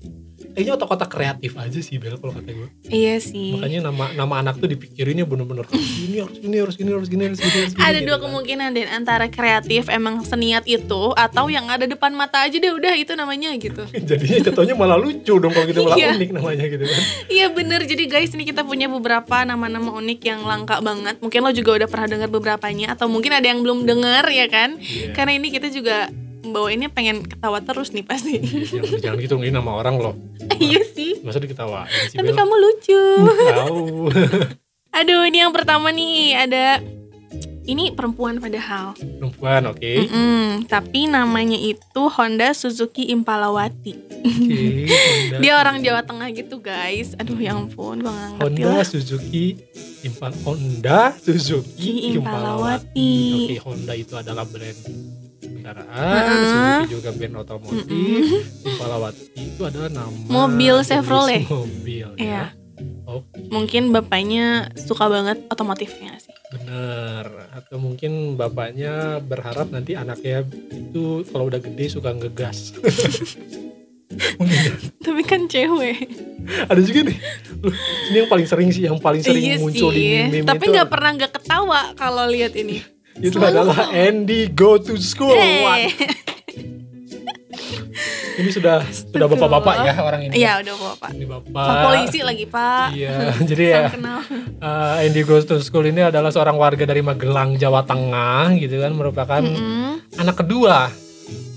[0.56, 3.54] kayaknya otak-otak kreatif aja sih Bel kalau kata gue iya sih.
[3.54, 7.40] Makanya nama nama anak tuh dipikirinnya bener-bener ini harus ini harus ini harus gini harus
[7.40, 8.24] gini harus ada gitu dua kan.
[8.26, 12.96] kemungkinan dan antara kreatif emang seniat itu atau yang ada depan mata aja deh udah
[12.96, 13.84] itu namanya gitu.
[14.10, 16.16] Jadinya jatuhnya malah lucu dong kalau gitu malah Iya.
[16.16, 17.02] unik namanya gitu kan.
[17.28, 17.82] Iya bener.
[17.84, 21.20] Jadi guys ini kita punya beberapa nama-nama unik yang langka banget.
[21.20, 24.80] Mungkin lo juga udah pernah dengar beberapanya Atau mungkin ada yang belum dengar ya kan?
[24.80, 25.12] Iya.
[25.12, 26.08] Karena ini kita juga
[26.48, 28.38] bawainnya pengen ketawa terus nih pasti.
[28.40, 30.14] jangan, jangan gitu ini nama orang loh
[30.60, 31.22] iya sih.
[31.22, 33.02] masa diketawain sih Tapi Bel kamu lucu.
[33.48, 33.80] tahu
[34.98, 36.80] Aduh, ini yang pertama nih ada
[37.66, 38.94] ini perempuan padahal.
[38.96, 43.92] perempuan oke Mm-mm, tapi namanya itu Honda Suzuki Impalawati.
[44.16, 44.62] oke
[45.10, 47.12] Honda Dia orang Jawa Tengah gitu guys.
[47.16, 48.86] Aduh ya ampun, gue gak ngerti Honda lah.
[48.86, 49.46] Suzuki
[50.04, 52.14] Impal Honda Suzuki Impalawati.
[52.16, 54.80] Impalawati oke Honda itu adalah brand
[55.66, 56.46] kendaraan Heeh.
[56.46, 58.24] Suzuki juga brand otomotif
[58.62, 61.42] Impalawati itu adalah nama Mobil Chevrolet.
[61.50, 62.30] mobil Iya.
[62.30, 62.46] ya
[63.10, 66.34] oke Mungkin bapaknya suka banget otomotifnya sih.
[66.52, 67.24] Bener,
[67.54, 72.76] atau mungkin bapaknya berharap nanti anaknya itu kalau udah gede suka ngegas.
[74.40, 74.74] mungkin ya.
[75.02, 75.98] Tapi kan cewek.
[76.68, 77.18] ada juga nih.
[78.12, 79.98] Ini yang paling sering sih, yang paling sering iya muncul sih.
[79.98, 82.95] di meme Tapi nggak pernah nggak ketawa kalau lihat ini.
[83.20, 83.88] Itu selalu adalah.
[83.92, 85.36] Andy go to school.
[85.36, 85.88] Eh.
[88.36, 90.34] ini sudah sudah bapak-bapak ya orang ini.
[90.44, 91.10] Iya udah bapak.
[91.16, 91.56] Ini bapak.
[91.56, 92.88] Pak polisi lagi pak.
[92.92, 93.16] Iya,
[93.50, 94.20] jadi ya kenal.
[94.60, 98.92] uh, Andy Goes to School ini adalah seorang warga dari Magelang, Jawa Tengah gitu kan,
[98.92, 100.20] merupakan Mm-mm.
[100.20, 100.92] anak kedua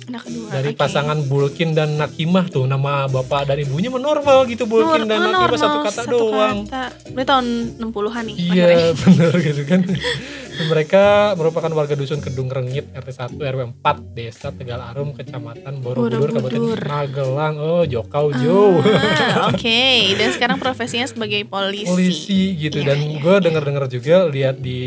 [0.08, 0.48] Anak kedua.
[0.50, 0.78] dari oke.
[0.78, 5.24] pasangan Bulkin dan Nakimah tuh nama bapak dan ibunya menormal gitu Bulkin Nor- dan oh,
[5.26, 6.84] Nakimah normal, satu kata doang kata.
[7.10, 7.46] Berarti tahun
[7.78, 8.36] 60-an nih.
[8.38, 8.66] iya
[8.98, 9.80] bener gitu kan
[10.60, 16.34] mereka merupakan warga dusun Kedung Rengit RT 1 RW 4 Desa Tegal Arum Kecamatan Borobudur.
[16.34, 21.86] Kabupaten Magelang oh Jokau Jo Ah, Oke, dan sekarang profesinya sebagai polisi.
[21.86, 24.80] polisi gitu Iya, dan iya, gue denger-denger juga lihat di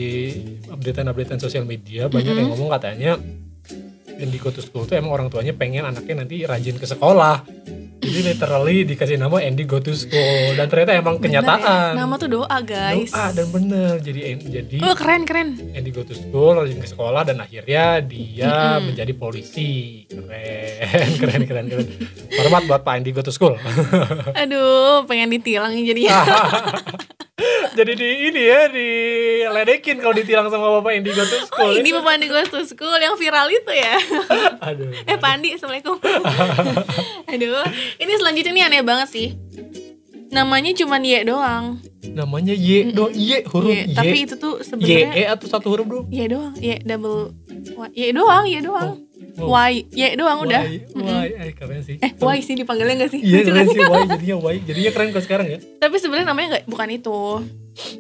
[0.68, 3.16] updatean-updatean sosial media banyak yang ngomong katanya
[4.13, 7.45] yang di Go to School tuh emang orang tuanya pengen anaknya nanti rajin ke sekolah
[8.02, 10.17] jadi literally dikasih nama Andy Go to School
[10.52, 11.45] dan ternyata emang Bener ya?
[11.45, 13.08] kenyataan Nama tuh doa guys.
[13.08, 15.54] doa dan bener jadi jadi Oh keren keren.
[15.71, 18.89] Andy Go to School rajin ke sekolah dan akhirnya dia Mm-mm.
[18.89, 19.69] menjadi polisi
[20.08, 20.82] keren
[21.21, 21.88] keren keren keren
[22.34, 23.54] hormat buat Pak Andy Go to School
[24.41, 26.26] Aduh, pengen ditilang jadinya.
[27.72, 31.74] jadi di ini ya diledekin kalau ditilang sama bapak yang di go to Oh, school
[31.74, 33.96] ini Bapak Andi Goes to School yang viral itu ya.
[34.60, 35.96] aduh eh, Pak Andi, Assalamualaikum.
[37.32, 37.64] Aduh,
[37.98, 39.28] ini selanjutnya nih aneh banget sih.
[40.32, 41.78] Namanya cuma Y doang.
[42.04, 45.67] namanya Y do Y huruf Y, Y tapi itu tuh Y sebenarnya E atau satu
[45.70, 47.36] huruf dong Y doang, Y double
[47.94, 48.98] Y, y doang, Y doang.
[49.38, 49.54] Oh.
[49.54, 50.63] Y, Y doang udah.
[50.65, 53.22] Y, Y, eh keren sih Eh, Y sih dipanggilnya gak sih?
[53.22, 56.48] iya keren gak sih Y jadinya Y jadinya keren kok sekarang ya Tapi sebenarnya namanya
[56.52, 57.20] nggak bukan itu.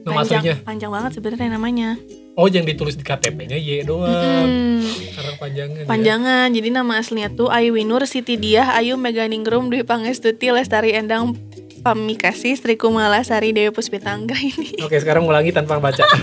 [0.01, 1.89] nama panjang, aslinya panjang banget sebenarnya namanya.
[2.33, 5.87] oh yang ditulis di KTP-nya Y doang Hmm, sekarang panjangnya dia.
[5.87, 6.47] panjangan.
[6.49, 11.37] Jadi nama aslinya tuh Ayu Winur Siti Diah Ayu Meganingrum Dwi Pangestuti Lestari Endang
[11.81, 14.77] Pamikasi Sri Kumala Sari Dewi Puspita ini.
[14.79, 16.05] oke sekarang ulangi tanpa baca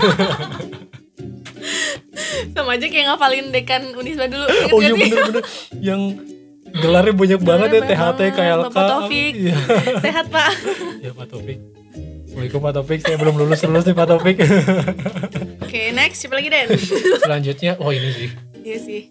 [2.49, 4.45] Sama aja kayak ngafalin dekan Unisba dulu.
[4.45, 5.43] Ingat oh iya bener-bener
[5.81, 6.01] yang
[6.71, 8.21] gelarnya banyak banget ya THT.
[8.31, 9.33] KLK Bapak Taufik.
[9.35, 9.57] iya
[10.05, 10.51] Sehat Pak.
[11.01, 11.59] ya Pak Taufik
[12.21, 14.37] Assalamualaikum Pak Taufik saya belum lulus lulus nih Pak Taufik
[15.65, 16.67] Oke next siapa lagi Den?
[17.19, 19.03] selanjutnya oh ini sih Iya sih.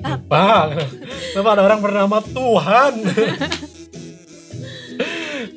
[0.00, 0.62] Pak,
[1.32, 2.92] kenapa ada orang bernama Tuhan?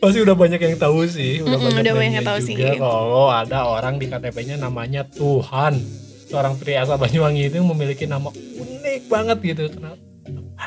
[0.03, 2.55] Pasti udah banyak yang tahu sih, udah banyak, udah banyak nanya yang tahu juga sih.
[2.75, 5.79] kalau ada orang di KTP-nya namanya Tuhan.
[6.27, 9.63] Seorang pria asal Banyuwangi itu memiliki nama unik banget gitu.
[9.71, 10.01] Kenapa?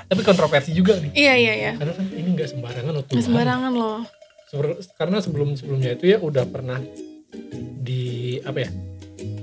[0.06, 1.10] Tapi kontroversi juga nih.
[1.12, 1.72] Iya iya iya.
[1.74, 3.20] Karena kan ini nggak sembarangan loh Tuhan.
[3.20, 4.00] Sembarangan loh.
[4.94, 6.78] Karena sebelum sebelumnya itu ya udah pernah
[7.76, 8.02] di
[8.40, 8.70] apa ya?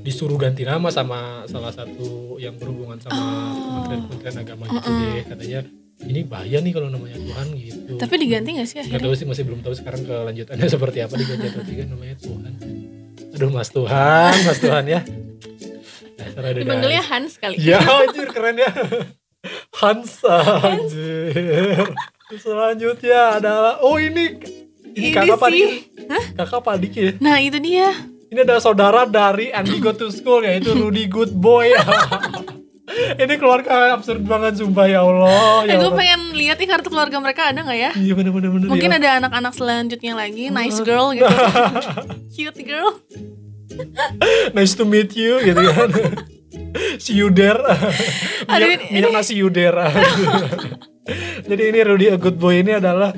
[0.04, 3.56] disuruh ganti nama sama salah satu yang berhubungan sama Oh.
[3.88, 5.00] kementerian-kementerian agama gitu Mm-mm.
[5.00, 5.60] deh katanya
[6.02, 9.00] ini bahaya nih kalau namanya Tuhan gitu Tapi diganti gak sih akhirnya?
[9.02, 12.52] tahu sih masih belum tahu sekarang kelanjutannya seperti apa diganti atau tidak namanya Tuhan
[13.32, 15.02] aduh Mas Tuhan Mas Tuhan ya
[16.34, 17.04] ada Dipanggilnya.
[17.04, 17.56] Hans kali.
[17.58, 18.72] ya anjir keren ya
[19.76, 21.84] Hansa anjir
[22.34, 24.40] selanjutnya adalah oh ini
[24.90, 25.58] ini, Ini kakak Pak sih.
[25.60, 25.74] Dik
[26.36, 27.90] kakak Pak Dik ya Nah itu dia.
[28.26, 31.74] ini adalah saudara dari Andy Go to School yaitu Rudy Good Boy
[33.16, 37.18] ini keluarga absurd banget sumpah ya Allah ya eh gue pengen lihat nih kartu keluarga
[37.18, 37.92] mereka ada nggak ya?
[37.94, 38.98] iya bener bener bener Mungkin ya.
[38.98, 41.26] ada anak-anak selanjutnya lagi, nice girl gitu.
[42.34, 42.90] Cute girl.
[44.52, 45.90] nice to meet you gitu kan
[47.04, 47.58] see you there
[48.46, 49.74] Aduh, minyak, ini- nasi you there
[51.50, 53.12] jadi ini Rudy a good boy ini adalah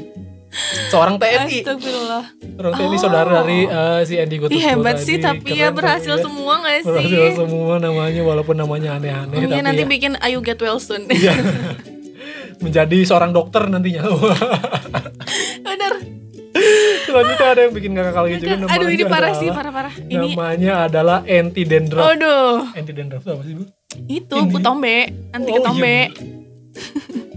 [0.88, 2.24] seorang TNI Astagfirullah.
[2.50, 2.98] seorang TNI Oh.
[2.98, 6.54] saudara dari eh, si Andy Go to Ih hebat sih tapi Keren ya berhasil semua
[6.60, 6.88] gak sih?
[6.88, 11.06] berhasil semua namanya walaupun namanya aneh-aneh Iya tapi nanti ya, bikin Ayu Get Well Soon.
[11.12, 11.36] Iya.
[12.58, 14.08] menjadi seorang dokter nantinya
[15.68, 15.94] Bener.
[17.06, 19.94] selanjutnya ada yang bikin ngakak lagi juga namanya Aduh ini parah sih parah-parah.
[20.02, 22.63] Ini namanya adalah anti dandruff Aduh.
[22.72, 23.63] anti dandruff itu apa sih bu
[24.08, 24.50] itu Ini.
[24.50, 24.98] kutombe
[25.32, 26.08] anti Oh, ketombe iya.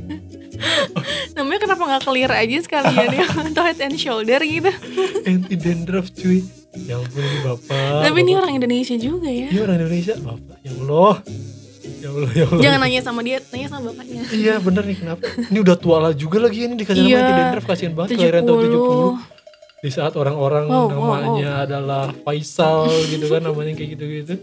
[1.36, 3.26] namanya kenapa nggak clear aja sekalian ya?
[3.48, 4.70] Atau head and shoulder gitu?
[5.24, 6.42] Anti dandruff cuy.
[6.78, 8.06] Ya ampun ini bapak.
[8.06, 9.48] Tapi ini orang Indonesia juga ya.
[9.48, 10.14] Iya orang Indonesia.
[10.16, 11.14] Bapak ya Allah.
[11.98, 12.62] Ya Allah ya Allah.
[12.62, 14.22] Jangan nanya sama dia tanya sama bapaknya.
[14.30, 15.22] Iya bener nih kenapa?
[15.48, 17.18] Ini udah tua lah juga lagi ini dikasih nama Iya.
[17.18, 17.64] anti dandruff.
[17.66, 18.74] Kasihan banget kelahiran tahun 70
[19.26, 19.36] 70
[19.78, 24.34] di saat orang-orang Wow, wow, namanya adalah Faisal gitu kan namanya kayak gitu-gitu.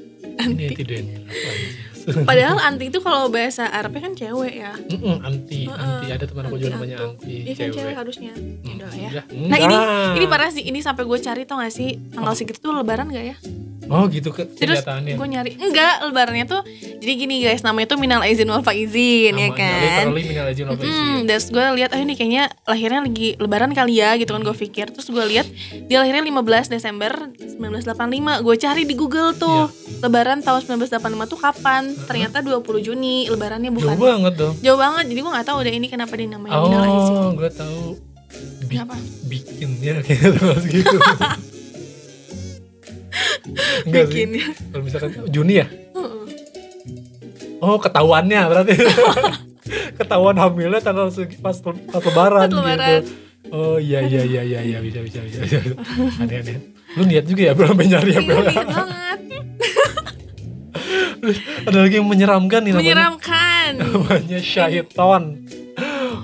[0.41, 0.83] Ini anti.
[0.83, 1.27] dandruff.
[2.05, 4.73] Padahal anti itu kalau bahasa Arabnya kan cewek ya.
[4.77, 5.81] Mm-mm, anti Heeh.
[5.81, 6.07] anti.
[6.13, 7.35] Ada teman aku juga namanya anti.
[7.49, 8.33] Iya kan cewek harusnya.
[8.77, 9.21] Lah ya.
[9.33, 9.75] Nah ini
[10.21, 11.97] ini parah sih ini sampai gue cari tau gak sih?
[12.13, 13.37] Tanggal segitu tuh lebaran gak ya?
[13.87, 16.61] Oh gitu ke Terus gue nyari enggak lebarannya tuh
[16.95, 19.79] jadi gini guys namanya tuh minal aizin wal faizin ya Namanya kan.
[20.07, 20.89] literally minal aizin wal faizin.
[20.91, 24.55] Hmm, terus gue lihat oh ini kayaknya lahirnya lagi lebaran kali ya gitu kan gue
[24.55, 25.45] pikir terus gue lihat
[25.83, 26.33] dia lahirnya 15
[26.69, 27.93] Desember 1985
[28.41, 30.03] gue cari di Google tuh Iya.
[30.03, 30.91] lebaran tahun 1985
[31.27, 34.53] tuh kapan ternyata 20 Juni lebarannya Jauh bukan banget dong.
[34.57, 37.81] jauh banget jadi gue nggak tahu udah ini kenapa dinamain minal aizin Oh, gue tahu.
[38.65, 38.95] Bi- Kenapa?
[39.25, 40.97] bikinnya kayaknya terus gitu.
[43.85, 44.25] Enggak sih.
[44.71, 45.67] Kalau misalkan Juni ya?
[47.63, 48.73] Oh, ketahuannya berarti.
[49.99, 51.09] Ketahuan hamilnya tanggal
[51.41, 52.61] pas pas lebaran, gitu.
[53.53, 55.39] Oh iya iya iya iya iya bisa bisa bisa.
[55.41, 55.57] bisa.
[56.21, 56.57] Aneh aneh.
[56.97, 59.19] Lu niat juga ya belum nyari ya Iya, banget
[61.65, 62.85] Ada lagi yang menyeramkan nih namanya.
[62.85, 65.23] menyeramkan Namanya Syaiton.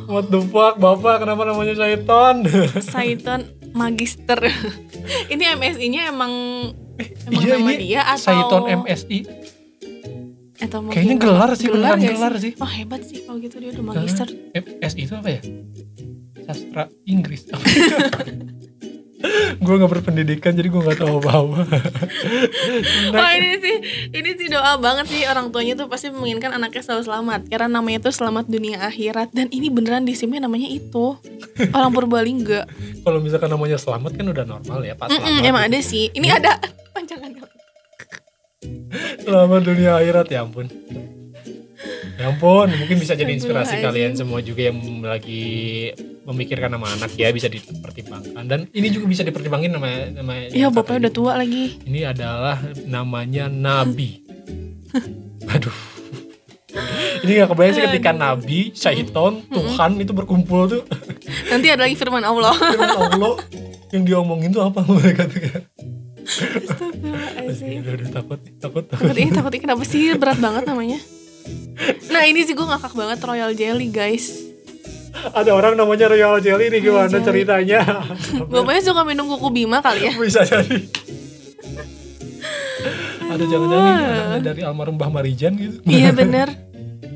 [0.06, 2.45] What the fuck, Bapak kenapa namanya Syaiton?
[2.84, 4.38] Saiton Magister
[5.32, 6.34] ini MSI-nya emang
[7.04, 9.20] emang Iya, nama ini dia atau Syaiton MSI.
[10.62, 12.52] atau mungkin Kayaknya gelar sih, beneran nggak gelar sih.
[12.56, 14.28] Wah hebat sih kalau gitu dia udah magister.
[14.54, 15.42] MSI itu apa ya?
[16.44, 17.42] Sastra Inggris.
[19.58, 21.60] gue gak berpendidikan jadi gue gak tahu apa-apa.
[23.14, 23.76] Wah ini sih
[24.12, 28.00] ini sih doa banget sih orang tuanya tuh pasti menginginkan anaknya selalu selamat karena namanya
[28.02, 31.16] tuh selamat dunia akhirat dan ini beneran di simnya namanya itu
[31.72, 32.66] orang Purbalingga.
[33.02, 35.50] Kalau misalkan namanya selamat kan udah normal ya, Pak Mm-mm, selamat.
[35.50, 36.10] emang ada sih.
[36.12, 36.52] Ini ada
[36.96, 37.46] panjangannya.
[39.22, 40.68] Selamat dunia akhirat ya ampun.
[42.22, 45.90] Ya ampun, mungkin bisa jadi inspirasi kalian semua juga yang lagi
[46.22, 51.10] memikirkan nama anak ya bisa dipertimbangkan dan ini juga bisa dipertimbangin nama nama Iya bapaknya
[51.10, 51.82] udah tua lagi.
[51.82, 54.22] ini adalah namanya Nabi.
[55.50, 55.74] Aduh.
[57.22, 60.82] Ini gak kebayang sih ketika Nabi, Syaiton, Tuhan itu berkumpul tuh
[61.50, 62.54] Nanti ada lagi firman Allah.
[62.72, 63.34] Firman Allah
[63.90, 65.64] yang diomongin tuh apa mereka tuh kayak
[66.22, 67.82] Astagfirullahaladzim.
[68.10, 69.16] Takut, takut, Takut takut.
[69.18, 71.00] ini takut ini kenapa sih berat banget namanya?
[72.08, 74.32] Nah ini sih gue ngakak banget Royal Jelly guys.
[75.12, 77.26] Ada orang namanya Royal Jelly nih gimana Jelly.
[77.26, 77.82] ceritanya?
[78.48, 80.13] Bapaknya suka minum kuku Bima kali ya?
[80.13, 80.78] Bisa jadi.
[83.24, 83.96] Ada jangan-jangan
[84.41, 85.78] dari almarhum Mbah Marijan gitu.
[85.86, 86.52] iya bener.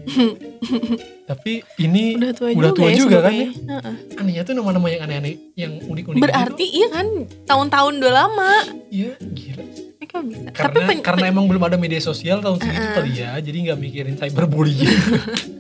[1.30, 3.50] Tapi ini Udah tua udah juga, tua ya juga kan ya.
[3.50, 3.96] Heeh.
[4.16, 6.22] Anehnya tuh nama-nama yang aneh-aneh, yang unik-unik.
[6.22, 7.08] Berarti iya kan
[7.44, 8.52] tahun-tahun udah lama.
[8.64, 8.78] gitu.
[8.94, 9.64] Iya, gila.
[10.18, 10.48] Mereka bisa.
[10.48, 13.78] Tapi karena pen- karena emang belum ada media sosial tahun segitu kali ya jadi nggak
[13.78, 14.88] mikirin cyberbullying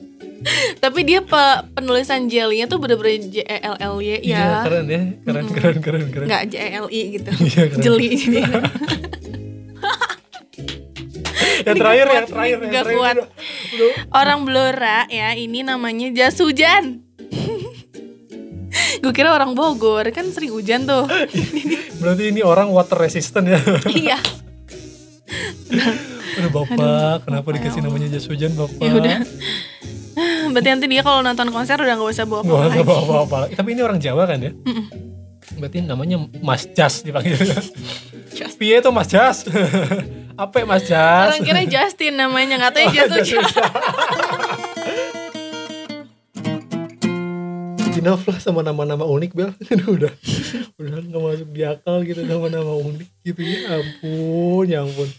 [0.84, 4.60] tapi dia pe- penulisan jelly-nya tuh bener-bener J E L L Y iya ya.
[4.62, 7.30] keren ya keren keren keren keren Nggak J E L I gitu.
[7.42, 7.64] Iya.
[7.76, 8.42] Jeli jadi.
[11.56, 13.16] Ini terakhir kuat, terakhir ini yang nggak terakhir kuat.
[14.14, 17.02] Orang Blora ya, ini namanya jas hujan.
[19.02, 21.10] Gue kira orang Bogor kan sering hujan tuh.
[21.96, 24.18] berarti ini orang water resistant ya iya.
[25.66, 28.80] Udah bapak kenapa dikasih namanya jas hujan bapak?
[28.82, 29.18] Ya udah.
[30.54, 33.22] Berarti nanti dia kalau nonton konser udah nggak usah bawa nggak apa usah bawa bawa
[33.26, 33.54] apa lagi.
[33.58, 34.52] Tapi ini orang Jawa kan ya?
[34.54, 34.86] Mm-mm.
[35.56, 37.38] berarti namanya Mas Jas dipanggil.
[38.36, 38.54] Jas.
[38.60, 39.48] Piye tuh Mas Jas?
[40.36, 41.32] Apa ya Mas Jas?
[41.32, 43.46] Orang kira Justin namanya nggak tahu ya jas hujan.
[48.06, 49.50] enough lah sama nama-nama unik Bel.
[49.74, 50.14] Udah udah.
[50.78, 53.08] Udah nggak masuk di akal gitu nama-nama unik.
[53.26, 55.10] Gitu ya ampun ya ampun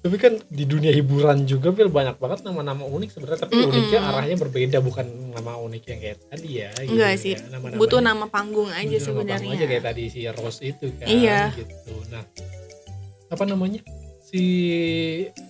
[0.00, 3.68] tapi kan di dunia hiburan juga Bel banyak banget nama-nama unik sebenarnya tapi Mm-mm.
[3.68, 7.18] uniknya arahnya berbeda bukan nama unik yang kayak tadi ya gitu Enggak ya.
[7.18, 7.34] sih.
[7.36, 9.52] Nama-namanya Butuh nama panggung aja butuh nama panggung sebenarnya.
[9.52, 11.40] aja kayak tadi si Rose itu kan Iya.
[11.52, 12.24] gitu nah
[13.28, 13.80] apa namanya
[14.24, 14.42] si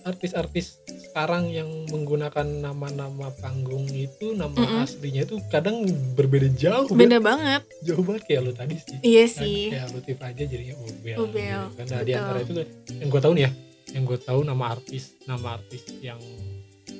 [0.01, 4.81] artis-artis sekarang yang menggunakan nama-nama panggung itu nama Mm-mm.
[4.81, 6.87] aslinya itu kadang berbeda jauh.
[6.89, 7.61] Beda banget.
[7.81, 9.69] jauh banget kayak lo tadi sih Iya sih.
[9.69, 12.19] kayak Lutif aja jadinya Ubel, Ubel, gitu kan nah, di betul.
[12.19, 12.51] antara itu
[12.91, 13.51] yang gue tahu nih ya
[13.91, 16.19] yang gue tahu nama artis nama artis yang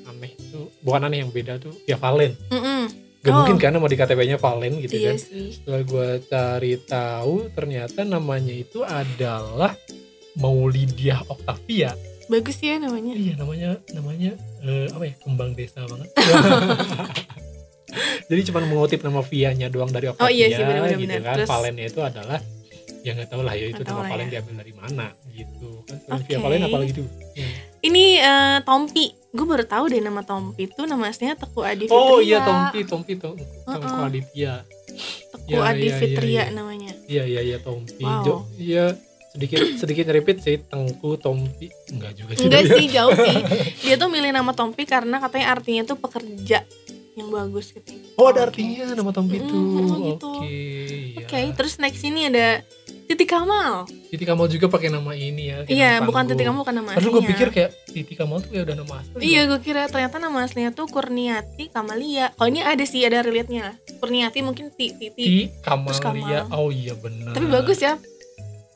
[0.04, 2.82] aneh itu bukan aneh yang beda tuh ya Valen Mm-mm.
[3.18, 3.36] gak Oh.
[3.38, 5.48] mungkin kan nama di KTP-nya Valen gitu kan Iya sih.
[5.52, 9.72] setelah gue cari tahu ternyata namanya itu adalah
[10.34, 16.08] Maulidiah Octavia bagus ya namanya iya namanya namanya eh, apa ya kembang desa banget
[18.26, 21.22] jadi cuma mengutip nama Via-nya doang dari Octavia Oh, iya sih, benar-benar, gitu benar.
[21.22, 22.40] kan Terus- Valennya itu adalah
[23.02, 24.32] yang nggak tahu lah ya itu nama Valen ya.
[24.32, 26.42] diambil dari mana gitu kan selain Via Oke.
[26.42, 27.06] Valen apalagi tuh
[27.80, 31.98] ini eh, Tompi gue baru tahu deh nama Tompi itu nama aslinya Teku Adi Fitria
[32.04, 33.34] oh iya Tompi Tompi Tom
[33.64, 34.06] Tomko Uh-uh.
[34.06, 34.52] Aditya
[35.28, 36.44] Teku Iya, Adi iya, iya, Fitria iya.
[36.50, 38.22] namanya iya iya iya Tompi Wow.
[38.22, 38.94] Jo- iya
[39.28, 43.36] sedikit sedikit repeat sih Tengku Tompi enggak juga sih enggak sih jauh sih
[43.82, 46.62] dia tuh milih nama Tompi karena katanya artinya tuh pekerja
[47.12, 48.52] yang bagus gitu oh ada Oke.
[48.54, 50.30] artinya nama Tompi itu Mm, oke gitu.
[50.44, 51.24] iya.
[51.24, 52.60] Oke, terus next ini ada
[53.12, 53.84] Titi Kamal.
[54.08, 56.24] Titi Kamal juga pakai nama ini ya Iya, nama bukan.
[56.26, 57.12] Titi Kamal bukan nama aslinya.
[57.12, 60.38] gue pikir kayak Titi Kamal tuh ya udah nama asli Iya, gue kira ternyata nama
[60.40, 62.32] aslinya tuh Kurniati Kamalia.
[62.32, 63.76] Kalau ini ada sih, ada relate-nya.
[63.98, 65.12] Kurniati mungkin Ti, Titi.
[65.12, 66.56] Titi Terus Kamalia Kamal.
[66.58, 68.00] oh iya benar Tapi bagus ya.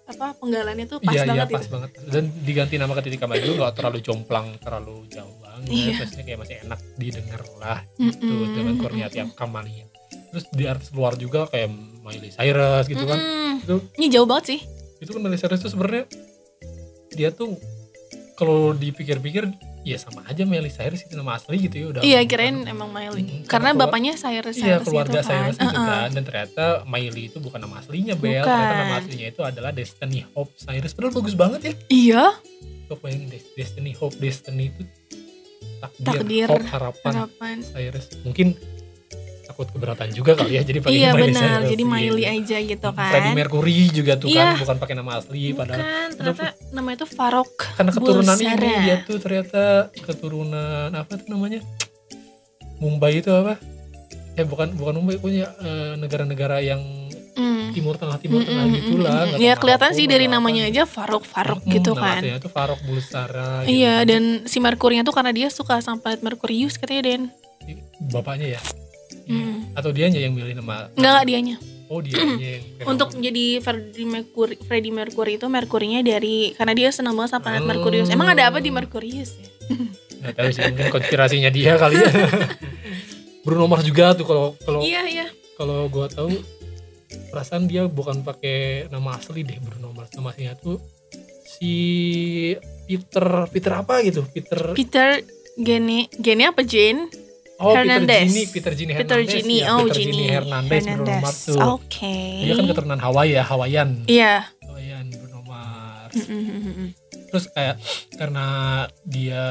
[0.07, 1.73] Apa penggalannya tuh pas iya banget iya pas itu.
[1.73, 5.95] banget dan diganti nama ke Titi Kamal juga nggak terlalu jomplang terlalu jauh banget Iya.
[5.99, 8.83] terusnya kayak masih enak didengar lah gitu dengan mm-mm.
[8.85, 9.83] Kurniati Kamalia
[10.37, 13.53] terus di artis luar juga kayak Miley Cyrus gitu kan Mm-mm.
[13.59, 14.61] Itu- Ini jauh banget sih.
[14.97, 16.05] itu kan Miley Cyrus tuh sebenarnya
[17.11, 17.57] dia tuh
[18.35, 19.49] kalau dipikir-pikir
[19.83, 23.23] ya sama aja Miley Cyrus itu nama asli gitu ya udah Iya, kirain emang Miley.
[23.23, 25.31] Mm, Karena karena bapaknya Cyrus Iya Cyrus keluarga itu kan.
[25.33, 25.87] Cyrus itu Uh-uh.
[25.87, 28.51] kan dan ternyata Miley itu bukan nama aslinya Bel Bukan.
[28.51, 32.25] ternyata nama aslinya itu adalah Destiny Hope Cyrus padahal bagus banget ya Iya,
[32.87, 34.83] Coba bayangin Des- Destiny Hope Destiny itu
[35.77, 37.57] takdir, Takdir, hope harapan harapan.
[37.63, 38.53] Cyrus mungkin
[39.57, 41.81] takut keberatan juga kali ya jadi pakai Iya benar, jadi.
[41.81, 43.09] Miley aja gitu kan.
[43.09, 44.53] Freddie Mercury juga tuh Iya.
[44.53, 47.51] kan bukan pakai nama asli padahal Bukan, ternyata namanya tuh Farok.
[47.73, 48.85] karena keturunan ini Bulsara.
[48.85, 49.63] dia tuh ternyata
[49.97, 51.65] keturunan apa tuh namanya
[52.77, 53.57] Mumbai itu apa
[54.35, 56.85] eh bukan bukan Mumbai punya eh, negara-negara yang
[57.33, 57.69] Hmm.
[57.71, 59.41] timur tengah timur Mm, tengah mm, mm, gitulah mm, mm.
[59.43, 62.17] Ya kelihatan sih dari namanya aja Farok Farok Mm, gitu nama kan.
[62.19, 64.05] aslinya itu Farok Bulsara gitu Iya kan.
[64.07, 67.23] dan si Merkurinya tuh karena dia suka sama planet Merkurius katanya Den.
[68.07, 68.61] bapaknya ya
[69.27, 69.75] Hmm.
[69.75, 71.57] atau dianya yang milih nama Enggak enggak dianya.
[71.87, 77.13] oh dianya yang Untuk jadi Freddie Mercury, Freddie Mercury itu Merkurinya dari karena dia senang
[77.13, 77.69] banget sama planet Oh.
[77.69, 78.07] Merkurius.
[78.09, 79.49] Emang ada apa di Merkurius ya?
[80.23, 82.11] nggak tahu sih mungkin konspirasinya dia kali ya
[83.45, 85.27] Bruno Mars juga tuh kalau kalau Iya iya.
[85.55, 86.31] kalau gua tahu
[87.29, 90.79] perasaan dia bukan pakai nama asli deh Bruno Mars nama aslinya tuh
[91.45, 91.73] si
[92.85, 95.23] Peter Peter apa gitu Peter Peter
[95.57, 97.07] Gene Gene apa Jane?
[97.59, 98.29] Oh Hernandez.
[98.29, 99.57] Peter Gini Peter Gini Peter Hernandez Gini.
[99.59, 100.13] ya, Oh Peter Gini.
[100.13, 102.17] Gini Hernandez, Bruno Mars tuh Oke.
[102.39, 104.35] dia kan keturunan Hawaii ya Hawaiian Iya.
[104.63, 106.89] Hawaiian Bruno Mars Mm-mm-mm-mm.
[107.27, 107.77] terus kayak
[108.15, 108.47] karena
[109.03, 109.45] dia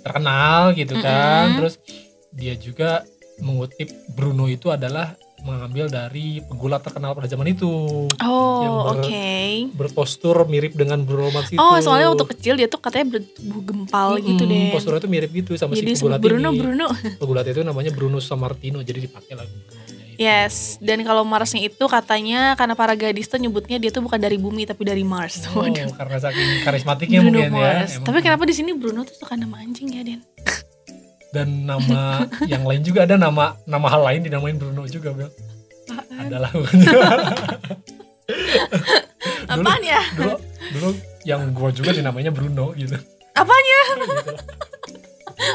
[0.00, 1.58] terkenal gitu kan Mm-mm.
[1.58, 1.74] terus
[2.30, 3.04] dia juga
[3.38, 7.66] mengutip Bruno itu adalah mengambil dari pegulat terkenal pada zaman itu
[8.14, 9.26] Yang Oh ber- oke.
[9.74, 14.16] berpostur mirip dengan Bruno Mars itu Oh soalnya waktu kecil dia tuh katanya bertubuh gempal
[14.16, 14.70] gitu Mm-mm, deh.
[14.70, 16.86] posturnya itu mirip gitu sama Jadi si pegulat Bruno ini Bruno.
[17.20, 19.58] pegulat itu namanya Bruno Sammartino jadi dipakai itu.
[20.14, 24.36] Yes, dan kalau Marsnya itu katanya karena para gadis tuh nyebutnya dia tuh bukan dari
[24.36, 25.42] bumi tapi dari Mars.
[25.50, 25.88] oh, Waduh.
[25.90, 27.90] karena saking karismatiknya Bruno mungkin Mars.
[27.90, 30.20] ya Emang- Tapi kenapa di sini Bruno tuh suka nama anjing ya, Den?
[31.32, 32.00] dan nama
[32.44, 35.32] yang lain juga ada nama nama hal lain dinamain Bruno juga Bel
[36.14, 36.52] adalah
[39.48, 40.00] Apaan ya?
[40.14, 40.34] dulu
[40.72, 40.88] dulu
[41.24, 42.96] yang gua juga dinamanya Bruno gitu
[43.32, 43.80] Apanya?
[43.98, 44.32] Gitu.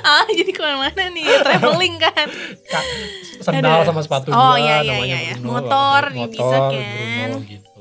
[0.03, 1.23] Ah, jadi ke mana-mana nih?
[1.47, 2.27] Traveling kan?
[2.67, 2.87] Ka-
[3.39, 3.87] sendal Aduh.
[3.87, 5.33] sama sepatu Oh, gua iya, iya, namanya iya, iya.
[5.33, 6.71] Bruno Motor Motor, nih bisa kan.
[6.75, 7.71] Bruno gitu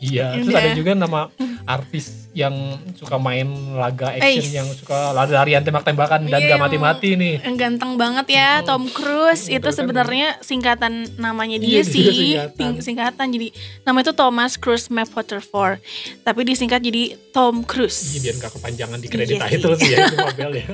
[0.00, 0.60] iya terus Udah.
[0.64, 1.20] ada juga nama
[1.68, 2.54] artis yang
[2.94, 3.42] suka main
[3.74, 4.52] laga action Eis.
[4.52, 8.66] yang suka lari-larian tembak-tembakan dan Iya, gak mati-mati nih Yang ganteng banget ya, Oh.
[8.68, 9.46] Tom Cruise.
[9.46, 9.74] Itu kan.
[9.74, 12.06] sebenarnya singkatan namanya Iya, dia dia sih.
[12.38, 12.72] singkatan.
[12.80, 13.26] Singkatan.
[13.30, 13.48] Jadi
[13.82, 15.82] nama itu Thomas Cruise Mapother 4.
[16.22, 17.98] Tapi disingkat jadi Tom Cruise.
[18.12, 19.88] Iya, biar gak kepanjangan di kredit Iya title sih.
[19.88, 20.66] ya itu mobil ya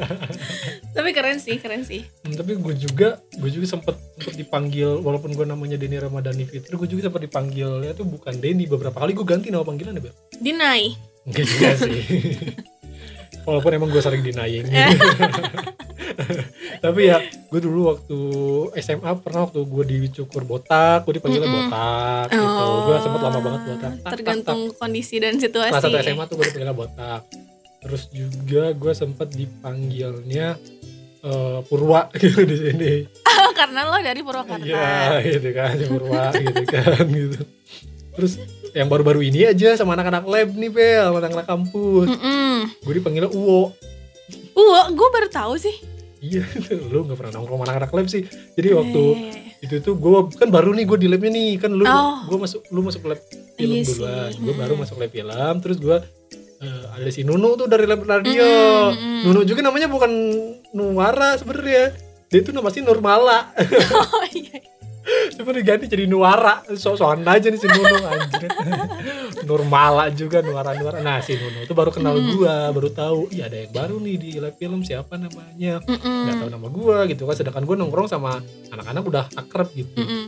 [0.97, 2.05] Tapi keren sih, keren sih.
[2.21, 6.73] Hmm, tapi gue juga gue juga sempet sempet dipanggil walaupun gue namanya Denny Ramadhani Fitri
[6.75, 11.15] gue juga sempet dipanggilnya tuh bukan Denny beberapa kali gue ganti nama panggilannya Bel Dinai.
[11.27, 12.01] Enggak juga sih.
[13.43, 14.67] Walaupun emang gue sering denying
[16.77, 18.19] tapi ya gue dulu waktu
[18.77, 21.67] SMA pernah waktu gue dicukur botak gue dipanggilnya Mm-mm.
[21.67, 22.65] botak gitu.
[22.83, 23.81] Gue sempet lama banget botak.
[23.81, 25.71] Tak, tak, Oh, Tergantung kondisi dan situasi.
[25.73, 27.23] kelas satu SMA tuh gue dipanggilnya botak.
[27.79, 30.47] Terus juga gue sempet dipanggilnya
[31.22, 32.93] eh, Purwa gitu di sini.
[33.27, 34.64] Oh, karena lo dari Purwakarta.
[34.64, 37.41] Iya gitu kan Purwa gitu kan gitu.
[38.12, 38.33] Terus
[38.77, 42.09] yang baru-baru ini aja sama anak-anak lab nih Bel sama anak-anak kampus.
[42.12, 42.57] Mm-mm.
[42.79, 43.72] gue dipanggilnya Uwo
[44.53, 45.77] Uh, gue baru tahu sih.
[46.18, 46.43] iya
[46.91, 48.22] lu gak pernah nongkrong sama anak-anak lab sih.
[48.53, 51.51] Jadi waktu Eh, itu tuh gue kan baru nih gue di labnya nih.
[51.57, 52.24] Kan lu Oh.
[52.27, 53.20] gue masuk lu masuk lab
[53.55, 54.31] film Iya duluan.
[54.35, 54.81] Gue baru Mm.
[54.83, 55.97] masuk lab film terus gue
[56.57, 58.49] eh, ada si Nunu tuh dari lab radio.
[58.91, 59.20] Mm-mm, mm-mm.
[59.24, 60.11] Nunu juga namanya bukan
[60.72, 61.95] Nuara sebenarnya.
[62.27, 63.55] Dia tuh nama sih Nurmala.
[63.95, 64.59] Oh iya
[65.38, 68.50] cuma diganti jadi Nuara so-soan aja nih si Nunu anjir
[69.46, 72.34] Nurmala juga Nuara Nuara nah si Nunu tuh baru kenal Mm-mm.
[72.34, 76.18] gua baru tahu iya ada yang baru nih di live film siapa namanya Mm-mm.
[76.26, 78.42] nggak tahu nama gua gitu kan sedangkan gua nongkrong sama
[78.74, 80.26] anak-anak udah akrab gitu Mm-mm.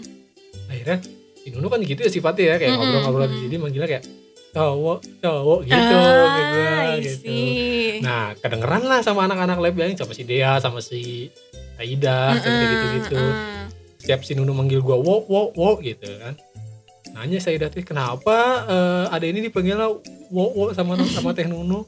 [0.71, 0.99] akhirnya
[1.39, 4.05] si Nunu kan gitu ya sifatnya ya kayak ngobrol-ngobrol jadi manggilnya kayak
[4.49, 8.01] cowok cowok gitu ah, kayak gitu see.
[8.01, 11.29] nah kedengeran lah sama anak-anak lab yang sama si Dea sama si
[11.79, 13.78] Aida Mm-mm, kayak gitu-gitu mm-mm.
[14.09, 16.33] Setiap si Nunu manggil gua wo wo wo gitu kan.
[17.13, 19.85] Nanya saya tuh kenapa eh, ada ini dipanggilnya
[20.33, 21.85] wo wo sama sama teh Nunu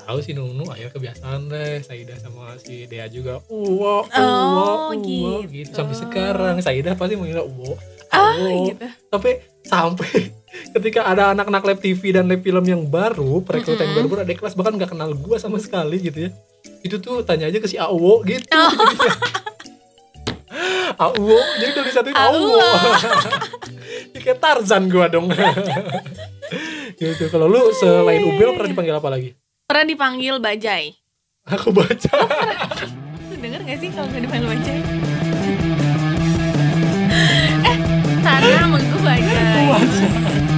[0.00, 5.44] tahu si Nunu akhirnya kebiasaan deh Saida sama si Dea juga uwo uwo Oh, uwo
[5.44, 5.68] gitu.
[5.68, 5.76] gitu.
[5.76, 7.76] Sampai sekarang Saida pasti manggilnya uwo
[8.16, 8.88] ah uwo gitu.
[9.12, 9.30] Tapi
[9.68, 10.32] sampai
[10.80, 14.08] ketika ada anak-anak lab TV dan lab film yang baru perekrutan yang Mm-mm.
[14.08, 16.30] baru ada kelas bahkan nggak kenal gua sama sekali gitu ya.
[16.80, 18.48] Itu tuh tanya aja ke si Awo gitu.
[18.56, 18.72] Oh.
[20.98, 22.58] Awo jadi tuh disatuin Awo.
[22.58, 25.30] ya, kayak Tarzan gua dong.
[26.98, 27.30] Gitu.
[27.30, 29.30] Kalau lu selain Ubel pernah dipanggil apa lagi?
[29.70, 30.90] Pernah dipanggil bajai.
[31.46, 32.18] Aku baca.
[33.30, 34.78] Lu denger gak sih kalau dipanggil bajai?
[37.62, 37.76] Eh
[38.18, 40.57] karena gue bajai